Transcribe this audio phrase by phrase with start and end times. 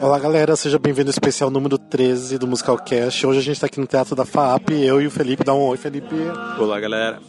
[0.00, 3.26] Olá galera, seja bem-vindo ao especial número 13 do Musicalcast.
[3.26, 5.44] Hoje a gente está aqui no Teatro da FAP, eu e o Felipe.
[5.44, 6.14] Dá um oi, Felipe.
[6.58, 7.20] Olá galera.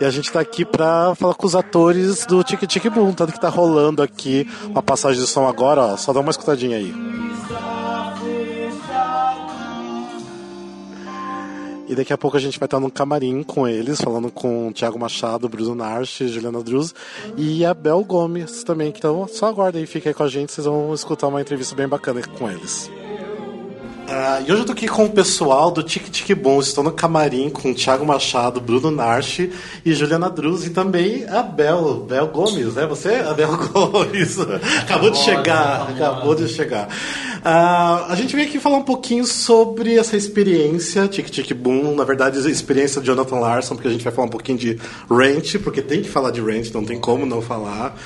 [0.00, 3.34] E a gente está aqui para falar com os atores do Tic Tic Boom, tanto
[3.34, 5.96] que tá rolando aqui uma passagem de som agora, ó.
[5.98, 7.23] Só dá uma escutadinha aí.
[11.86, 14.72] E daqui a pouco a gente vai estar no camarim com eles, falando com o
[14.72, 16.94] Thiago Machado, Bruno Narchi, Juliana Druz
[17.36, 18.88] e a Bel Gomes também.
[18.88, 21.86] Então só aguarda aí, fica aí com a gente, vocês vão escutar uma entrevista bem
[21.86, 22.90] bacana com eles.
[24.04, 26.60] Uh, e hoje eu tô aqui com o pessoal do Tic Tic Bom.
[26.60, 29.50] Estou no camarim com o Thiago Machado, Bruno Narchi
[29.82, 32.86] e Juliana Druz e também a Bel, Bel Gomes, né?
[32.86, 33.14] Você?
[33.14, 34.38] A Bel Gomes.
[34.82, 36.88] acabou de chegar, acabou de chegar.
[36.88, 42.04] Uh, a gente veio aqui falar um pouquinho sobre essa experiência Tic Tic Boom, na
[42.04, 44.78] verdade, a experiência de Jonathan Larson, porque a gente vai falar um pouquinho de
[45.10, 47.96] Rent, porque tem que falar de Rent, não tem como não falar.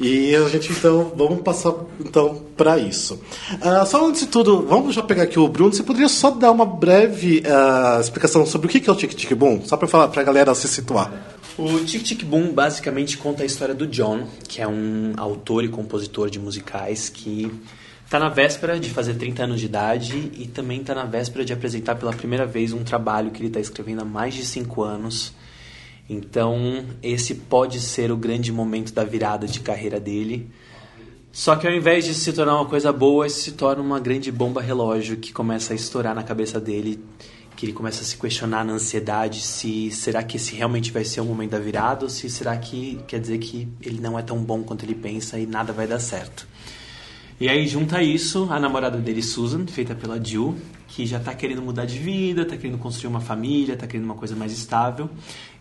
[0.00, 3.14] E a gente então vamos passar então para isso.
[3.54, 5.72] Uh, só antes de tudo, vamos já pegar aqui o Bruno.
[5.72, 9.32] Você poderia só dar uma breve uh, explicação sobre o que é o Tic Tic
[9.34, 11.12] Boom, só para falar para a galera se situar.
[11.58, 15.68] O Tic Tic Boom basicamente conta a história do John, que é um autor e
[15.68, 17.50] compositor de musicais que
[18.04, 21.52] está na véspera de fazer 30 anos de idade e também está na véspera de
[21.52, 25.32] apresentar pela primeira vez um trabalho que ele está escrevendo há mais de 5 anos
[26.08, 30.50] então, esse pode ser o grande momento da virada de carreira dele.
[31.30, 34.32] Só que ao invés de se tornar uma coisa boa, isso se torna uma grande
[34.32, 37.04] bomba relógio que começa a estourar na cabeça dele,
[37.54, 41.20] que ele começa a se questionar na ansiedade se será que esse realmente vai ser
[41.20, 44.38] o momento da virada ou se será que quer dizer que ele não é tão
[44.38, 46.48] bom quanto ele pensa e nada vai dar certo.
[47.40, 50.56] E aí junta isso a namorada dele, Susan, feita pela Jill,
[50.88, 54.16] que já está querendo mudar de vida, está querendo construir uma família, está querendo uma
[54.16, 55.08] coisa mais estável.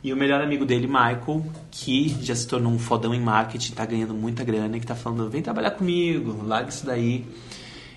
[0.04, 3.86] E o melhor amigo dele, Michael, que já se tornou um fodão em marketing, está
[3.86, 7.26] ganhando muita grana e que está falando: vem trabalhar comigo, larga isso daí.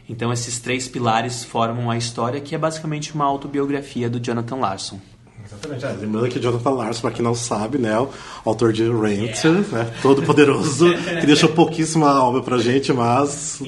[0.06, 5.00] Então, esses três pilares formam a história, que é basicamente uma autobiografia do Jonathan Larson.
[5.47, 5.85] Exatamente.
[5.85, 8.09] É, lembrando que Jonathan Larson, para quem não sabe, né, o
[8.45, 9.61] autor de Rent, yeah.
[9.73, 10.87] né, todo poderoso,
[11.21, 13.61] que deixou pouquíssima obra pra gente, mas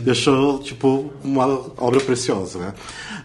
[0.00, 2.74] deixou tipo uma obra preciosa, né?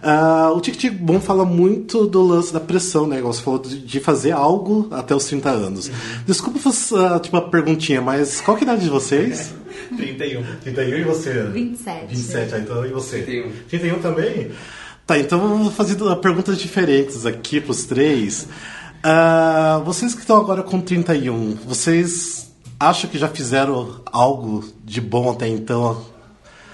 [0.03, 3.19] Uh, o Tic Tic Boom fala muito do lance da pressão, né?
[3.19, 5.88] Igual você falou de, de fazer algo até os 30 anos.
[5.88, 5.94] Uhum.
[6.25, 9.53] Desculpa uh, tipo, uma perguntinha, mas qual que é a idade de vocês?
[9.95, 10.44] 31.
[10.62, 11.44] 31 e você?
[11.44, 12.07] 27.
[12.07, 13.22] 27, ah, então e você?
[13.22, 13.51] 31.
[13.69, 14.51] 31 também?
[15.05, 18.47] Tá, então vamos fazer perguntas diferentes aqui para os três.
[19.03, 22.49] Uh, vocês que estão agora com 31, vocês
[22.79, 26.05] acham que já fizeram algo de bom até então?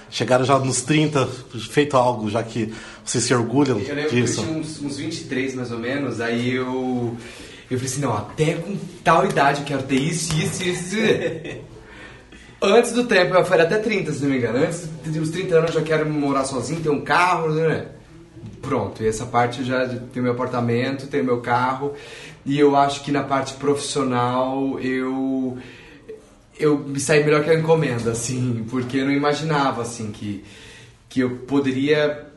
[0.08, 1.26] Chegaram já nos 30,
[1.70, 2.72] feito algo, já que
[3.04, 4.40] vocês se orgulham eu lembro disso?
[4.40, 7.16] Eu tinha uns, uns 23 mais ou menos, aí eu.
[7.68, 10.96] Eu falei assim: não, até com tal idade eu quero ter isso, isso, isso.
[12.62, 14.58] Antes do tempo, eu falei até 30, se não me engano.
[14.58, 17.86] Antes dos 30 anos eu já quero morar sozinho, ter um carro, né?
[18.60, 21.94] Pronto, e essa parte já tem meu apartamento, tem meu carro,
[22.44, 25.58] e eu acho que na parte profissional eu
[26.58, 30.44] eu me saí melhor que a encomenda, assim, porque eu não imaginava assim que
[31.08, 32.30] que eu poderia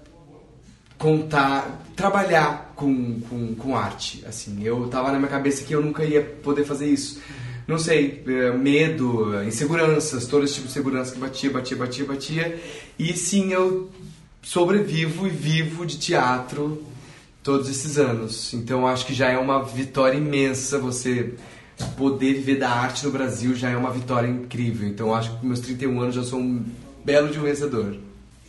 [0.98, 4.64] contar, trabalhar com, com, com arte, assim.
[4.64, 7.22] Eu tava na minha cabeça que eu nunca ia poder fazer isso.
[7.68, 12.60] Não sei, é, medo, inseguranças, todo esse tipo de segurança que batia, batia, batia, batia.
[12.98, 13.90] E sim, eu
[14.44, 16.84] sobrevivo e vivo de teatro
[17.42, 18.54] todos esses anos.
[18.54, 21.34] Então acho que já é uma vitória imensa você
[21.98, 24.88] poder viver da arte no Brasil já é uma vitória incrível.
[24.88, 26.64] Então acho que com meus 31 anos já sou um
[27.04, 27.98] belo de um vencedor.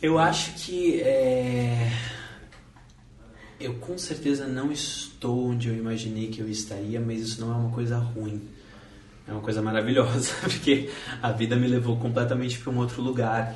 [0.01, 1.91] Eu acho que é...
[3.59, 7.55] eu com certeza não estou onde eu imaginei que eu estaria, mas isso não é
[7.55, 8.41] uma coisa ruim.
[9.27, 10.89] É uma coisa maravilhosa, porque
[11.21, 13.55] a vida me levou completamente para um outro lugar.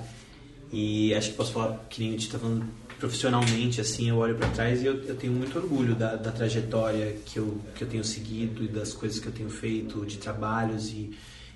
[0.71, 2.65] E acho que posso falar, que nem a gente está falando
[2.99, 7.15] profissionalmente, assim, eu olho para trás e eu, eu, tenho muito orgulho da, da, trajetória
[7.25, 10.89] que eu, que eu tenho seguido e das coisas que eu tenho feito, de trabalhos
[10.89, 11.11] e,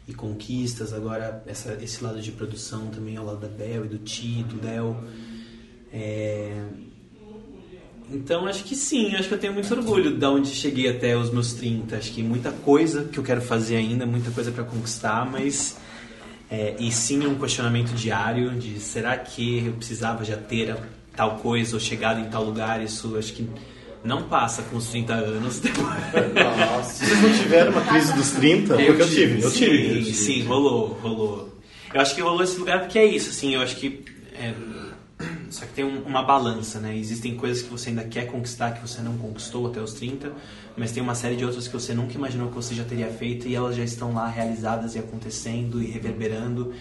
[0.08, 0.94] e conquistas.
[0.94, 4.56] Agora, essa, esse lado de produção também ao lado da Bel e do Ti, do
[4.56, 5.04] Del.
[5.92, 6.66] É...
[8.10, 11.30] Então, acho que sim, acho que eu tenho muito orgulho de onde cheguei até os
[11.30, 11.98] meus 30.
[11.98, 15.78] Acho que muita coisa que eu quero fazer ainda, muita coisa para conquistar, mas
[16.54, 20.76] é, e sim um questionamento diário de será que eu precisava já ter
[21.16, 22.80] tal coisa ou chegado em tal lugar?
[22.84, 23.50] Isso acho que
[24.04, 27.06] não passa com os 30 anos Nossa.
[27.06, 28.74] Vocês não tiveram uma crise dos 30?
[28.74, 29.52] Eu, eu tive, eu tive.
[29.52, 30.14] Sim, eu tive.
[30.14, 31.58] sim, rolou, rolou.
[31.92, 34.06] Eu acho que rolou esse lugar porque é isso, assim, eu acho que.
[34.40, 34.54] É,
[35.54, 36.98] só que tem um, uma balança, né?
[36.98, 40.34] Existem coisas que você ainda quer conquistar que você não conquistou até os 30
[40.76, 43.48] mas tem uma série de outras que você nunca imaginou que você já teria feito
[43.48, 46.74] e elas já estão lá realizadas e acontecendo e reverberando.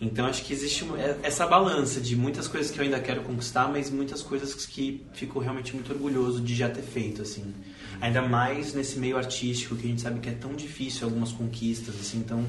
[0.00, 3.68] Então acho que existe é, essa balança de muitas coisas que eu ainda quero conquistar,
[3.68, 7.54] mas muitas coisas que fico realmente muito orgulhoso de já ter feito, assim.
[8.00, 11.94] Ainda mais nesse meio artístico que a gente sabe que é tão difícil algumas conquistas,
[12.00, 12.18] assim.
[12.18, 12.44] Então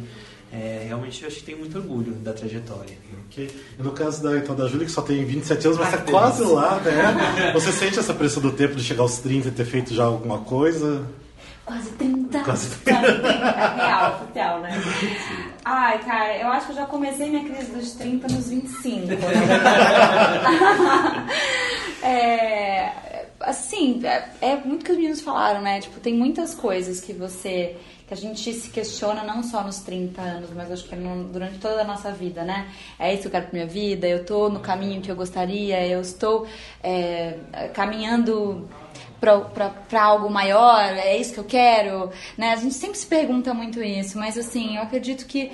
[0.54, 2.96] é, realmente eu acho que tenho muito orgulho da trajetória.
[3.28, 3.50] Okay.
[3.80, 6.44] E no caso da, então, da Júlia, que só tem 27 anos, mas está quase
[6.44, 7.52] lá, né?
[7.54, 10.42] Você sente essa pressão do tempo de chegar aos 30 e ter feito já alguma
[10.42, 11.08] coisa?
[11.66, 12.40] Quase 30.
[12.42, 13.00] Quase 30.
[13.00, 13.30] Quase 30.
[13.30, 14.82] É real, real, né?
[15.66, 19.08] Ai, cara, eu acho que eu já comecei minha crise dos 30 nos 25.
[19.08, 19.16] Né?
[22.04, 25.80] é, assim, é, é muito que os meninos falaram, né?
[25.80, 27.76] Tipo, tem muitas coisas que você
[28.08, 31.82] que a gente se questiona não só nos 30 anos, mas acho que durante toda
[31.82, 32.70] a nossa vida, né?
[33.00, 35.86] É isso que eu quero pra minha vida, eu tô no caminho que eu gostaria,
[35.88, 36.48] eu estou
[36.82, 37.38] é,
[37.74, 38.68] caminhando
[39.20, 42.52] para algo maior, é isso que eu quero, né?
[42.52, 45.52] A gente sempre se pergunta muito isso, mas assim, eu acredito que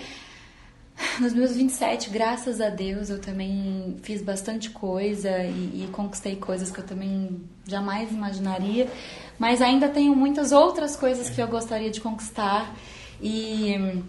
[1.20, 6.72] nos meus 27, graças a Deus, eu também fiz bastante coisa e, e, conquistei coisas
[6.72, 8.88] que eu também jamais imaginaria,
[9.40, 12.76] mas ainda tenho muitas outras coisas que eu gostaria de conquistar.
[13.22, 14.04] E,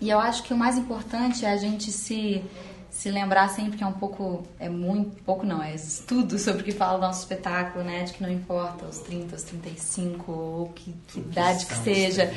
[0.00, 2.42] e eu acho que o mais importante é a gente se
[2.94, 5.74] se lembrar sempre que é um pouco, é muito, pouco não, é
[6.06, 8.04] tudo sobre o que fala o nosso espetáculo, né?
[8.04, 12.32] De que não importa os 30, os 35, ou que, que idade que seja,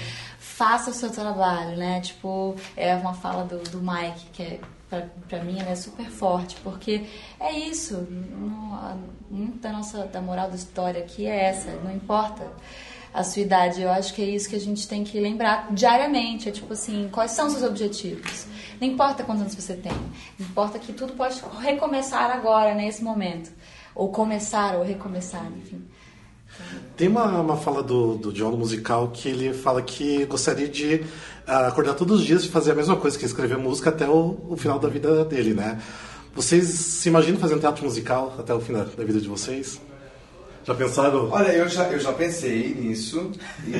[0.57, 2.01] faça o seu trabalho, né?
[2.01, 4.59] Tipo, é uma fala do, do Mike, que é,
[4.89, 7.05] pra, pra mim ela é super forte, porque
[7.39, 8.07] é isso,
[9.61, 12.43] da nossa, da moral da história aqui é essa, não importa
[13.13, 13.83] a sua idade.
[13.83, 16.49] Eu acho que é isso que a gente tem que lembrar diariamente.
[16.49, 18.47] É tipo assim, quais são os seus objetivos?
[18.81, 19.91] Não importa quantos anos você tem.
[20.39, 23.51] Importa que tudo pode recomeçar agora, nesse momento.
[23.93, 25.87] Ou começar, ou recomeçar, enfim.
[26.95, 30.95] Tem uma, uma fala do, do John musical que ele fala que gostaria de
[31.47, 34.07] uh, acordar todos os dias e fazer a mesma coisa, que é escrever música até
[34.07, 35.79] o, o final da vida dele, né?
[36.35, 39.79] Vocês se imaginam fazendo teatro musical até o final da vida de vocês?
[40.67, 41.29] Já pensaram?
[41.31, 43.31] Olha, eu já, eu já pensei nisso,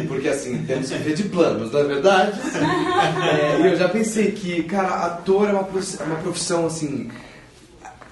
[0.07, 2.39] porque assim, temos que ver de planos, não é verdade?
[3.29, 7.12] É, e eu já pensei que, cara, ator é uma, é uma profissão, assim,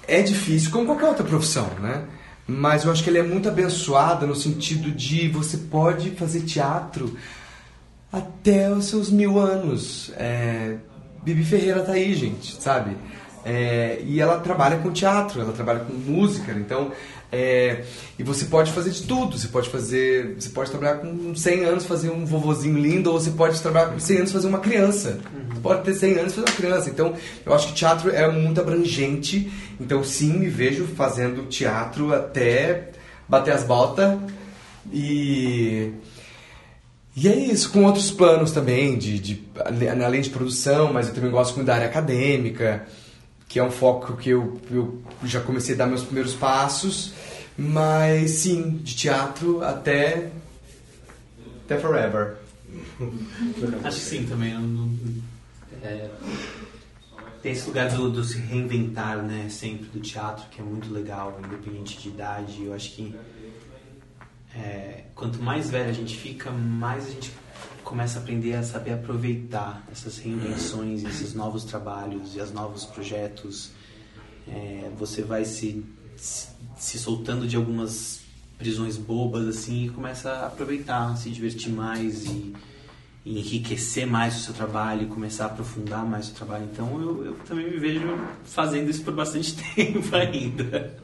[0.07, 2.05] é difícil, como qualquer outra profissão, né?
[2.47, 7.17] Mas eu acho que ele é muito abençoada no sentido de você pode fazer teatro
[8.11, 10.11] até os seus mil anos.
[10.15, 10.77] É,
[11.23, 12.95] Bibi Ferreira tá aí, gente, sabe?
[13.45, 16.91] É, e ela trabalha com teatro, ela trabalha com música, então
[17.35, 17.83] é,
[18.17, 19.37] e você pode fazer de tudo.
[19.37, 20.35] Você pode fazer.
[20.39, 23.99] Você pode trabalhar com 100 anos, fazer um vovozinho lindo, ou você pode trabalhar com
[23.99, 25.19] 100 anos fazer uma criança.
[25.33, 25.53] Uhum.
[25.53, 26.89] Você pode ter 100 anos fazer uma criança.
[26.89, 27.13] Então,
[27.45, 29.51] eu acho que teatro é muito abrangente.
[29.79, 32.89] Então, sim, me vejo fazendo teatro até
[33.27, 34.17] bater as botas.
[34.93, 35.91] E.
[37.17, 39.43] E é isso, com outros planos também, de, de,
[40.03, 42.85] além de produção, mas eu também gosto muito da área acadêmica
[43.55, 47.13] que é um foco que eu, eu já comecei a dar meus primeiros passos,
[47.57, 50.29] mas sim, de teatro até
[51.63, 52.35] até forever.
[53.81, 54.53] Acho que sim também.
[55.81, 56.09] é,
[57.41, 59.47] tem esse lugar do, do, se reinventar, né?
[59.49, 62.61] Sempre do teatro, que é muito legal, independente de idade.
[62.61, 63.15] Eu acho que
[64.53, 67.31] é, quanto mais velho a gente fica, mais a gente
[67.85, 73.71] começa a aprender a saber aproveitar essas reinvenções, esses novos trabalhos e os novos projetos.
[74.47, 75.85] É, você vai se,
[76.17, 78.21] se, soltando de algumas
[78.57, 82.53] prisões bobas assim e começa a aproveitar, se divertir mais e,
[83.23, 86.67] e enriquecer mais o seu trabalho começar a aprofundar mais o trabalho.
[86.71, 88.01] Então eu, eu também me vejo
[88.43, 90.97] fazendo isso por bastante tempo ainda.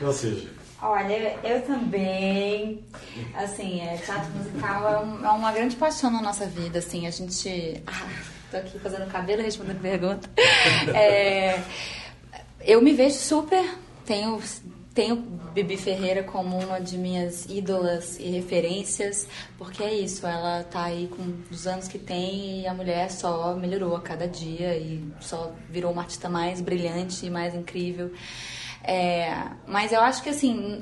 [0.00, 0.48] Ou seja,
[0.82, 2.84] Olha, eu também.
[3.34, 6.80] Assim, é, teatro musical é, um, é, uma grande paixão na nossa vida.
[6.80, 7.80] Assim, a gente.
[7.86, 8.08] Ah,
[8.50, 10.28] tô aqui fazendo cabelo respondendo pergunta.
[10.92, 11.62] É,
[12.60, 13.78] eu me vejo super.
[14.04, 14.42] Tenho,
[14.92, 15.16] tenho
[15.54, 21.08] Bibi Ferreira como uma de minhas ídolas e referências, porque é isso, ela tá aí
[21.08, 25.52] com os anos que tem e a mulher só melhorou a cada dia e só
[25.70, 28.10] virou uma artista mais brilhante e mais incrível.
[28.84, 29.32] É,
[29.66, 30.80] mas eu acho que assim,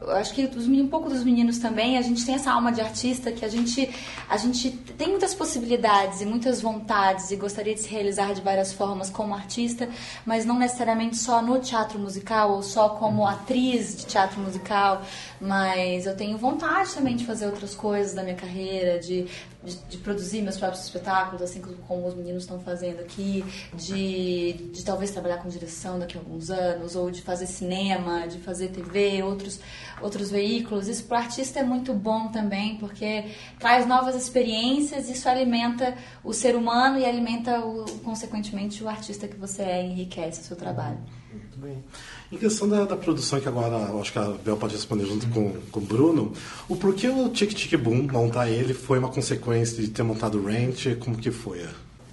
[0.00, 3.32] eu acho que um pouco dos meninos também, a gente tem essa alma de artista
[3.32, 3.90] que a gente,
[4.28, 8.72] a gente tem muitas possibilidades e muitas vontades e gostaria de se realizar de várias
[8.72, 9.88] formas como artista,
[10.24, 13.28] mas não necessariamente só no teatro musical ou só como uhum.
[13.28, 15.02] atriz de teatro musical,
[15.40, 19.26] mas eu tenho vontade também de fazer outras coisas da minha carreira, de,
[19.64, 24.84] de, de produzir meus próprios espetáculos, assim como os meninos estão fazendo aqui, de, de
[24.84, 29.22] talvez trabalhar com direção daqui a alguns anos, ou de fazer cinema, de fazer TV,
[29.22, 29.58] outros
[30.00, 30.88] outros veículos.
[30.88, 33.24] Isso para o artista é muito bom também, porque
[33.58, 39.36] traz novas experiências, isso alimenta o ser humano e alimenta, o, consequentemente, o artista que
[39.36, 40.98] você é, enriquece o seu trabalho.
[41.32, 41.84] Muito bem.
[42.32, 45.28] Em questão da, da, produção, que agora eu acho que a Bel pode responder junto
[45.28, 46.32] com, com o Bruno,
[46.68, 50.44] o porquê o Tic Tic Boom, montar ele, foi uma consequência de ter montado o
[50.44, 50.96] Rent?
[50.98, 51.66] Como que foi?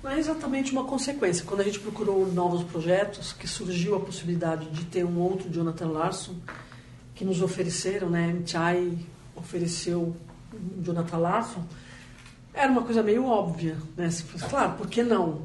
[0.04, 1.46] Não é exatamente uma consequência.
[1.46, 5.88] Quando a gente procurou novos projetos, que surgiu a possibilidade de ter um outro Jonathan
[5.88, 6.36] Larson,
[7.16, 8.34] que nos ofereceram, né?
[8.34, 8.98] MTI
[9.36, 10.16] ofereceu
[10.82, 11.64] Jonathan Larson,
[12.54, 14.10] era uma coisa meio óbvia, né?
[14.50, 15.42] Claro, por que não?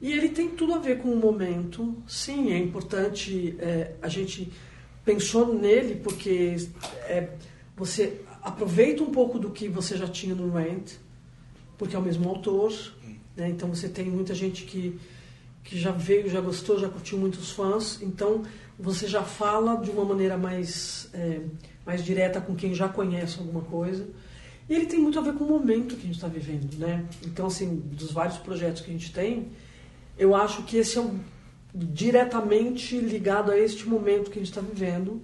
[0.00, 1.94] E ele tem tudo a ver com o momento.
[2.06, 3.56] Sim, é importante.
[3.58, 4.50] É, a gente
[5.04, 6.56] pensou nele porque
[7.04, 7.30] é,
[7.76, 10.92] você aproveita um pouco do que você já tinha no Rent,
[11.76, 12.72] porque é o mesmo autor.
[13.36, 13.48] Né?
[13.48, 14.98] Então você tem muita gente que,
[15.62, 18.00] que já veio, já gostou, já curtiu muitos fãs.
[18.00, 18.42] Então
[18.78, 21.40] você já fala de uma maneira mais, é,
[21.84, 24.06] mais direta com quem já conhece alguma coisa.
[24.68, 27.04] E ele tem muito a ver com o momento que a gente está vivendo, né?
[27.24, 29.48] Então, assim, dos vários projetos que a gente tem,
[30.18, 31.20] eu acho que esse é um,
[31.74, 35.22] diretamente ligado a este momento que a gente está vivendo,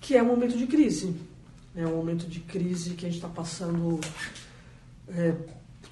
[0.00, 1.16] que é um momento de crise.
[1.74, 4.00] É um momento de crise que a gente está passando
[5.08, 5.34] é,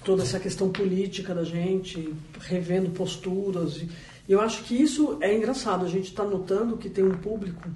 [0.03, 3.77] toda essa questão política da gente, revendo posturas.
[3.77, 5.85] E eu acho que isso é engraçado.
[5.85, 7.69] A gente está notando que tem um público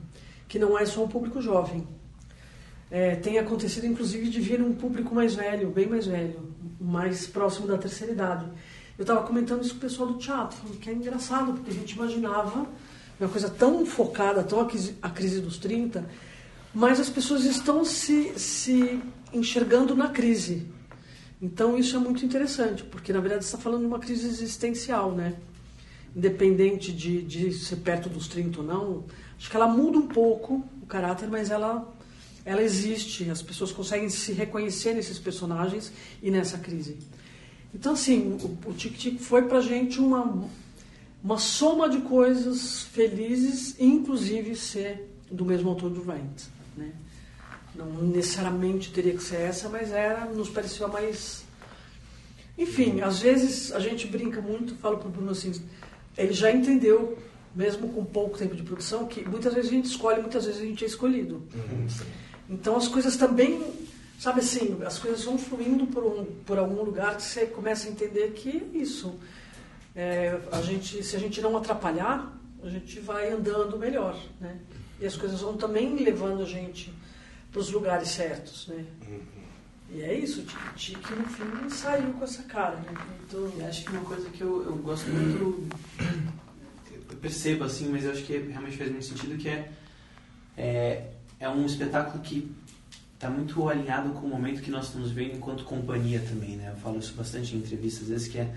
[0.47, 1.87] que não é só um público jovem.
[2.89, 7.67] É, tem acontecido, inclusive, de vir um público mais velho, bem mais velho, mais próximo
[7.67, 8.45] da terceira idade.
[8.97, 11.91] Eu estava comentando isso com o pessoal do teatro, que é engraçado, porque a gente
[11.91, 12.65] imaginava
[13.19, 16.07] uma coisa tão focada, tão a crise dos 30,
[16.73, 18.99] mas as pessoas estão se, se
[19.33, 20.65] enxergando na crise.
[21.41, 25.35] Então isso é muito interessante, porque na verdade está falando de uma crise existencial, né?
[26.15, 29.03] Independente de, de ser perto dos 30 ou não,
[29.37, 31.93] acho que ela muda um pouco o caráter, mas ela,
[32.43, 35.91] ela existe, as pessoas conseguem se reconhecer nesses personagens
[36.23, 36.97] e nessa crise.
[37.73, 40.49] Então, assim, o, o Tic Tic foi pra gente uma,
[41.23, 46.93] uma soma de coisas felizes, inclusive ser do mesmo autor do Rent, né?
[47.77, 51.43] Não necessariamente teria que ser essa, mas era, nos pareceu a mais...
[52.57, 55.53] Enfim, às vezes a gente brinca muito, falo pro Bruno assim,
[56.17, 57.17] ele já entendeu,
[57.55, 60.65] mesmo com pouco tempo de produção, que muitas vezes a gente escolhe, muitas vezes a
[60.65, 61.43] gente é escolhido.
[61.53, 61.87] Uhum.
[62.49, 63.61] Então as coisas também
[64.17, 67.91] Sabe assim, as coisas vão fluindo por, um, por algum lugar que você começa a
[67.91, 69.13] entender que isso.
[69.95, 74.57] É, a gente, se a gente não atrapalhar, a gente vai andando melhor, né?
[74.99, 76.91] E as coisas vão também levando a gente
[77.51, 78.85] para os lugares certos, né?
[79.07, 79.37] Uhum.
[79.89, 82.91] E é isso, o Tique no fim saiu com essa cara, né?
[83.25, 85.67] Então, acho que uma coisa que eu, eu gosto muito,
[86.93, 89.71] eu percebo assim, mas eu acho que realmente faz muito sentido que é,
[90.57, 92.53] é, é um espetáculo que
[93.13, 96.71] está muito alinhado com o momento que nós estamos vendo enquanto companhia também, né?
[96.75, 98.53] Eu falo isso bastante em entrevistas, às vezes, que é,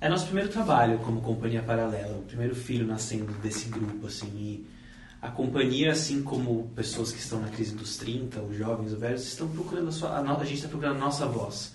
[0.00, 4.66] é nosso primeiro trabalho como companhia paralela, o primeiro filho nascendo desse grupo, assim, e
[5.26, 9.26] a companhia, assim como pessoas que estão na crise dos 30, os jovens, os velhos,
[9.26, 11.74] estão procurando a sua, a, a gente está procurando a nossa voz.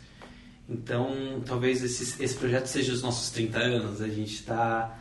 [0.70, 4.98] Então, talvez esse, esse projeto seja os nossos 30 anos, a gente está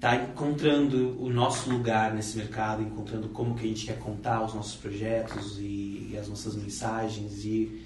[0.00, 4.52] tá encontrando o nosso lugar nesse mercado, encontrando como que a gente quer contar os
[4.52, 7.82] nossos projetos e, e as nossas mensagens e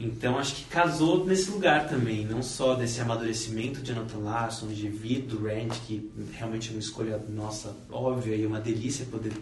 [0.00, 4.88] então acho que casou nesse lugar também, não só desse amadurecimento de Jonathan Larson, de
[4.88, 9.32] vir do Rand, que realmente é uma escolha nossa óbvia e uma delícia poder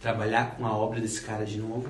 [0.00, 1.88] trabalhar com a obra desse cara de novo,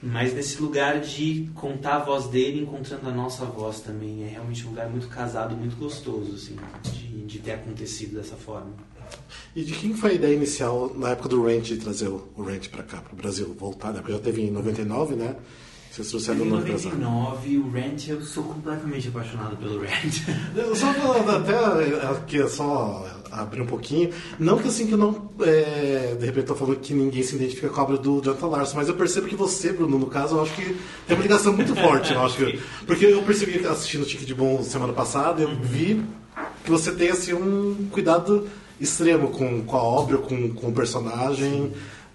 [0.00, 4.24] mas nesse lugar de contar a voz dele encontrando a nossa voz também.
[4.24, 8.70] É realmente um lugar muito casado, muito gostoso, assim, de, de ter acontecido dessa forma.
[9.54, 12.68] E de quem foi a ideia inicial na época do Rent de trazer o Rent
[12.68, 13.92] para cá, para o Brasil, voltar?
[13.92, 13.98] Né?
[13.98, 15.36] Porque já teve em 99, né?
[15.92, 20.22] Vocês trouxeram o nome 99, o Rent, eu sou completamente apaixonado pelo Rent.
[20.74, 24.08] só falando até aqui, só abrir um pouquinho.
[24.38, 27.68] Não que assim que eu não, é, de repente, tô falando que ninguém se identifica
[27.68, 30.42] com a obra do Jonathan Larson, mas eu percebo que você, Bruno, no caso, eu
[30.42, 30.64] acho que
[31.06, 32.14] tem uma ligação muito forte.
[32.14, 36.02] eu acho que, porque eu percebi assistindo o Tique de Bom semana passada, eu vi
[36.64, 38.48] que você tem assim um cuidado
[38.80, 41.70] extremo com, com a obra, com, com o personagem.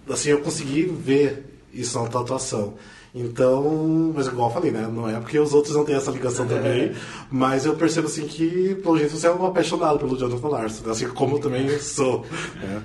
[0.09, 2.73] Assim, eu consegui ver isso na tua atuação.
[3.13, 4.87] Então, mas igual eu falei, né?
[4.87, 6.49] Não é porque os outros não têm essa ligação é.
[6.49, 6.91] também,
[7.31, 11.07] mas eu percebo assim que, pelo jeito, você é um apaixonado pelo Jonathan Larson, assim
[11.09, 12.25] como eu também sou.
[12.61, 12.83] Né?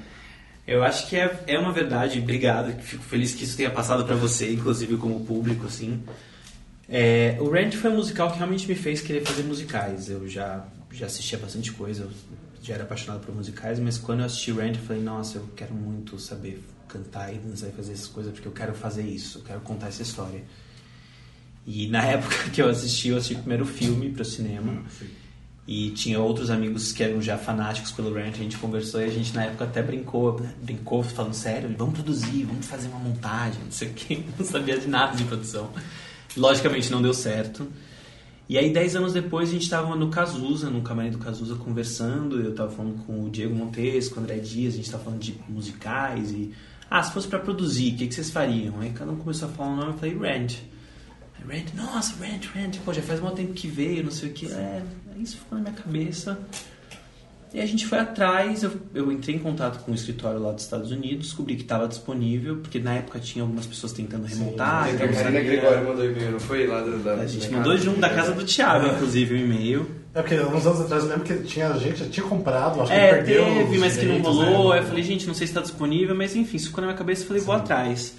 [0.67, 4.15] Eu acho que é, é uma verdade, obrigado, fico feliz que isso tenha passado para
[4.15, 6.03] você, inclusive como público, assim.
[6.89, 10.09] É, o Rent foi um musical que realmente me fez querer fazer musicais.
[10.09, 12.09] Eu já, já assistia bastante coisa,
[12.63, 15.75] já era apaixonado por musicais, mas quando eu assisti Rent, eu falei, nossa, eu quero
[15.75, 16.63] muito saber
[16.93, 19.89] cantar e dançar e fazer essas coisas, porque eu quero fazer isso, eu quero contar
[19.89, 20.45] essa história.
[21.67, 24.83] E na época que eu assisti, eu assisti o primeiro filme para o cinema.
[25.67, 29.09] E tinha outros amigos que eram já fanáticos pelo Rant, a gente conversou e a
[29.09, 33.71] gente na época até brincou, brincou falando sério, vamos produzir, vamos fazer uma montagem, não
[33.71, 35.71] sei o que, não sabia de nada de produção.
[36.37, 37.69] Logicamente não deu certo.
[38.49, 42.41] E aí, dez anos depois, a gente estava no Cazuza, no camarim do Cazuza, conversando.
[42.41, 45.21] Eu estava falando com o Diego Montes, com o André Dias, a gente estava falando
[45.21, 46.53] de musicais e...
[46.95, 48.79] Ah, se fosse para produzir, o que, que vocês fariam?
[48.79, 50.57] Aí cada um começou a falar o nome, eu falei, Rant.
[51.49, 54.53] Rant, nossa, Rant, Rant, pô, já faz um tempo que veio, não sei o que.
[54.53, 54.83] É,
[55.17, 56.39] isso ficou na minha cabeça.
[57.55, 60.53] E a gente foi atrás, eu, eu entrei em contato com o um escritório lá
[60.53, 64.91] dos Estados Unidos, descobri que estava disponível, porque na época tinha algumas pessoas tentando remontar.
[64.91, 67.75] Sim, a Karina Gregório mandou e-mail, não foi lá da, da A gente da mandou
[67.79, 70.02] junto da casa do Thiago, inclusive, o um e-mail.
[70.15, 73.09] É porque uns anos atrás eu lembro que tinha gente já tinha comprado, acho é,
[73.09, 73.45] que perdeu.
[73.45, 74.71] Teve, mas que não rolou.
[74.71, 74.81] Né?
[74.81, 77.25] Eu falei, gente, não sei se está disponível, mas enfim, isso ficou na minha cabeça
[77.25, 77.47] e falei, Sim.
[77.47, 78.15] vou atrás.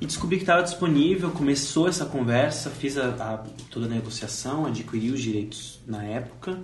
[0.00, 3.38] E descobri que estava disponível, começou essa conversa, fiz a, a,
[3.70, 6.58] toda a negociação, adquiri os direitos na época.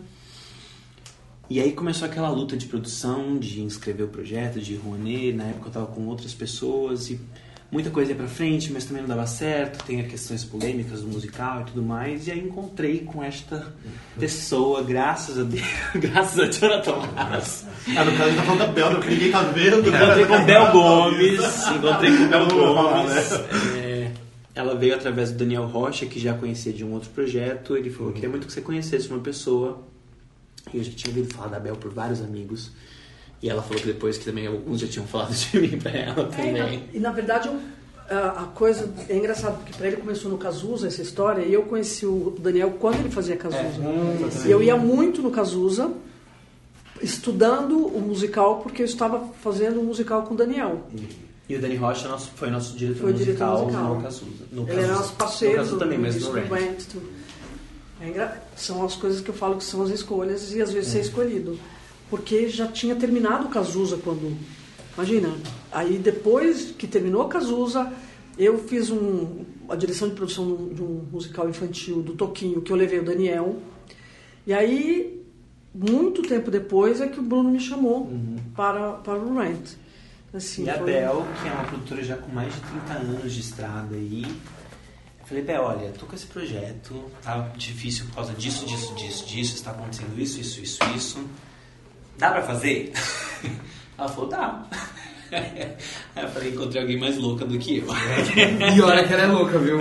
[1.48, 5.32] E aí começou aquela luta de produção, de inscrever o projeto, de Rouanet.
[5.32, 7.20] Na época eu estava com outras pessoas e
[7.70, 9.84] muita coisa ia pra frente, mas também não dava certo.
[9.84, 12.26] Tem questões polêmicas do musical e tudo mais.
[12.26, 13.74] E aí encontrei com esta
[14.18, 17.66] pessoa, graças a Deus, graças a Jonathan Lass.
[17.96, 19.88] Ah, no caso gente tá falando da Bel, que ninguém tá vendo.
[19.88, 23.32] Encontrei com Bel Gomes, encontrei com Bel Gomes.
[23.76, 24.10] É,
[24.54, 27.76] ela veio através do Daniel Rocha, que já conhecia de um outro projeto.
[27.76, 29.84] Ele falou: queria muito que você conhecesse uma pessoa
[30.72, 32.70] e eu já tinha ouvido falar da Bel por vários amigos.
[33.42, 36.24] E ela falou que depois que também alguns já tinham falado de mim pra ela
[36.26, 36.56] também.
[36.60, 37.50] É, e, na, verdade
[38.08, 42.04] a coisa é engraçada, porque para ele começou no Cazuza essa história, e eu conheci
[42.04, 43.62] o Daniel quando ele fazia Cazuza.
[43.62, 45.90] É, e eu ia muito no Cazuza,
[47.02, 50.86] estudando o musical, porque eu estava fazendo um musical com o Daniel.
[51.48, 54.44] E o Dani Rocha nosso, foi nosso diretor, foi musical, diretor musical no Cazuza.
[54.52, 54.86] No ele Cazuza.
[54.86, 55.54] era nosso parceiro.
[55.54, 56.84] No Cazuza também, mas no Rent.
[58.00, 60.92] É são as coisas que eu falo que são as escolhas e às vezes é.
[60.92, 61.58] ser escolhido.
[62.14, 64.38] Porque já tinha terminado o Cazuza quando.
[64.94, 65.34] Imagina,
[65.72, 67.92] aí depois que terminou a Cazuza,
[68.38, 72.76] eu fiz um, a direção de produção de um musical infantil do Toquinho, que eu
[72.76, 73.56] levei o Daniel.
[74.46, 75.20] E aí,
[75.74, 78.36] muito tempo depois, é que o Bruno me chamou uhum.
[78.54, 79.70] para, para o Rent.
[80.32, 83.40] Assim, e a Bel, que é uma produtora já com mais de 30 anos de
[83.40, 84.24] estrada aí,
[85.24, 89.54] Falei, Bé, olha, tô com esse projeto, tá difícil por causa disso, disso, disso, disso,
[89.54, 91.18] está acontecendo isso, isso, isso, isso.
[92.18, 92.92] Dá pra fazer?
[93.98, 94.62] Ela falou, dá.
[96.16, 97.86] Aí eu falei, encontrei alguém mais louca do que eu.
[98.74, 99.80] E olha que ela é louca, viu?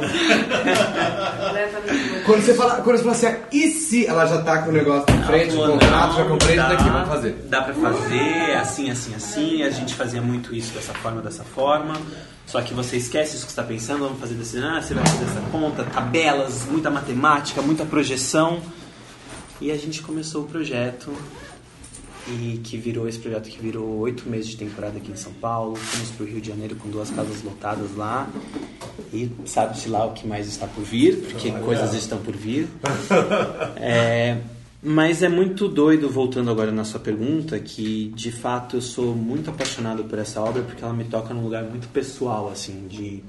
[2.26, 5.06] quando, você fala, quando você fala assim, e se ela já tá com o negócio
[5.15, 7.32] de frente, o contrato, já comprei isso daqui, vamos fazer.
[7.50, 9.63] Dá pra fazer, assim, assim, assim.
[9.63, 12.02] A gente fazia muito isso dessa forma, dessa forma.
[12.48, 15.26] Só que você esquece isso que está pensando, vamos fazer desse, ah, você vai fazer
[15.26, 18.60] essa conta, tabelas, muita matemática, muita projeção.
[19.62, 21.15] E a gente começou o projeto
[22.28, 25.76] e que virou esse projeto que virou oito meses de temporada aqui em São Paulo.
[25.76, 28.30] Fomos para o Rio de Janeiro com duas casas lotadas lá
[29.12, 32.68] e sabe-se lá o que mais está por vir, porque coisas estão por vir.
[33.76, 34.38] É,
[34.82, 39.50] mas é muito doido, voltando agora na sua pergunta, que de fato eu sou muito
[39.50, 43.24] apaixonado por essa obra porque ela me toca num lugar muito pessoal, assim, de.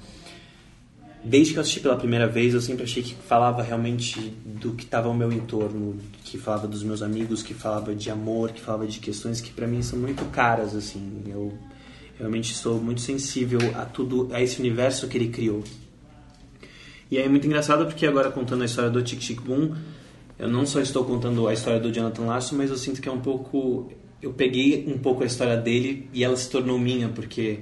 [1.25, 4.85] Desde que eu assisti pela primeira vez, eu sempre achei que falava realmente do que
[4.85, 8.87] estava ao meu entorno, que falava dos meus amigos, que falava de amor, que falava
[8.87, 11.23] de questões que para mim são muito caras, assim.
[11.27, 11.51] Eu
[12.19, 15.65] realmente sou muito sensível a tudo, a esse universo que ele criou.
[17.11, 19.75] E é muito engraçado porque agora contando a história do Tic Tic Boom,
[20.39, 23.13] eu não só estou contando a história do Jonathan Larson, mas eu sinto que é
[23.13, 23.91] um pouco.
[24.21, 27.61] Eu peguei um pouco a história dele e ela se tornou minha, porque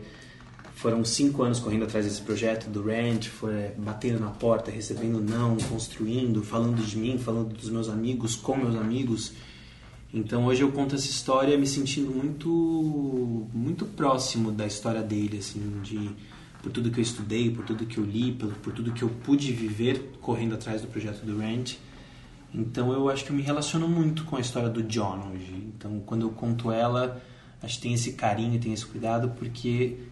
[0.83, 5.57] foram cinco anos correndo atrás desse projeto do Ranch, foi batendo na porta, recebendo não,
[5.57, 9.33] construindo, falando de mim, falando dos meus amigos, com meus amigos.
[10.13, 15.81] Então hoje eu conto essa história me sentindo muito muito próximo da história dele, assim,
[15.85, 16.11] de
[16.61, 19.09] por tudo que eu estudei, por tudo que eu li, por, por tudo que eu
[19.09, 21.79] pude viver correndo atrás do projeto do Ranch.
[22.53, 25.65] Então eu acho que eu me relaciono muito com a história do John hoje.
[25.77, 27.23] Então quando eu conto ela,
[27.63, 30.11] acho que tem esse carinho, tem esse cuidado, porque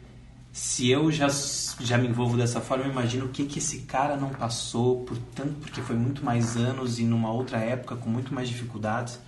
[0.53, 1.29] se eu já,
[1.81, 5.17] já me envolvo dessa forma, eu imagino o que, que esse cara não passou, por
[5.35, 9.19] tanto, porque foi muito mais anos e numa outra época, com muito mais dificuldades.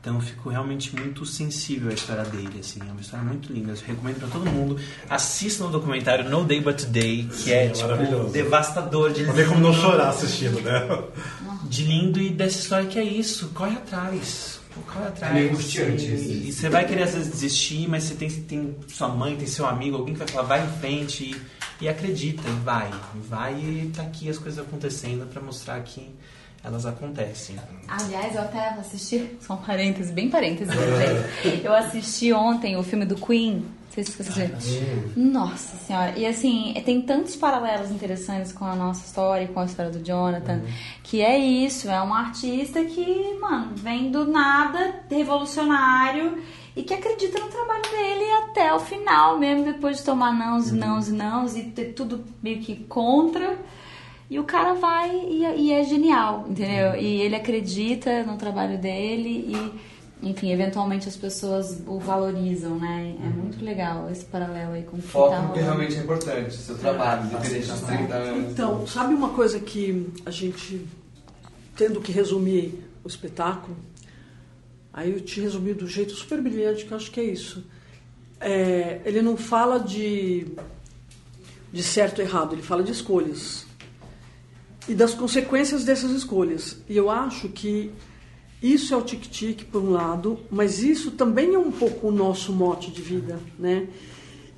[0.00, 3.72] Então eu fico realmente muito sensível à história dele, assim, é uma história muito linda.
[3.72, 4.78] Eu recomendo para todo mundo.
[5.10, 9.48] Assistam o documentário No Day But Today, que Sim, é tipo devastador de Não ver
[9.48, 10.88] como não chorar assistindo, né?
[11.64, 14.57] De lindo e dessa história que é isso, corre atrás.
[14.68, 15.32] Corre atrás.
[15.32, 18.76] É meio angustiante e, e você vai querer às vezes desistir, mas você tem, tem
[18.88, 22.42] sua mãe, tem seu amigo, alguém que vai falar, vai em frente e, e acredita,
[22.48, 22.90] e vai.
[23.28, 26.08] Vai e tá aqui as coisas acontecendo pra mostrar que
[26.62, 27.56] elas acontecem.
[27.86, 30.70] Aliás, eu até assisti, só um parêntese, bem parêntese,
[31.42, 31.64] gente.
[31.64, 33.64] Eu assisti ontem o filme do Queen.
[33.88, 35.02] Não sei se vocês viram.
[35.16, 36.12] Nossa senhora.
[36.16, 40.04] E assim, tem tantos paralelos interessantes com a nossa história e com a história do
[40.04, 40.60] Jonathan.
[41.02, 46.38] Que é isso, é um artista que, mano, vem do nada, revolucionário.
[46.76, 50.74] E que acredita no trabalho dele até o final, mesmo depois de tomar nãos e
[50.74, 53.58] nãos e nãos e ter tudo meio que contra.
[54.30, 56.94] E o cara vai e, e é genial, entendeu?
[56.96, 63.16] E ele acredita no trabalho dele e, enfim, eventualmente as pessoas o valorizam, né?
[63.24, 66.54] É muito legal esse paralelo aí com o que Foco tá que realmente é importante,
[66.54, 68.52] seu trabalho, independente dos 30 anos.
[68.52, 70.86] Então, sabe uma coisa que a gente,
[71.74, 73.78] tendo que resumir o espetáculo,
[74.92, 77.64] aí eu te resumi do jeito super brilhante, que eu acho que é isso.
[78.38, 80.48] É, ele não fala de,
[81.72, 83.67] de certo e errado, ele fala de escolhas.
[84.88, 86.78] E das consequências dessas escolhas.
[86.88, 87.90] E eu acho que
[88.62, 92.52] isso é o tic-tic, por um lado, mas isso também é um pouco o nosso
[92.52, 93.86] mote de vida, né?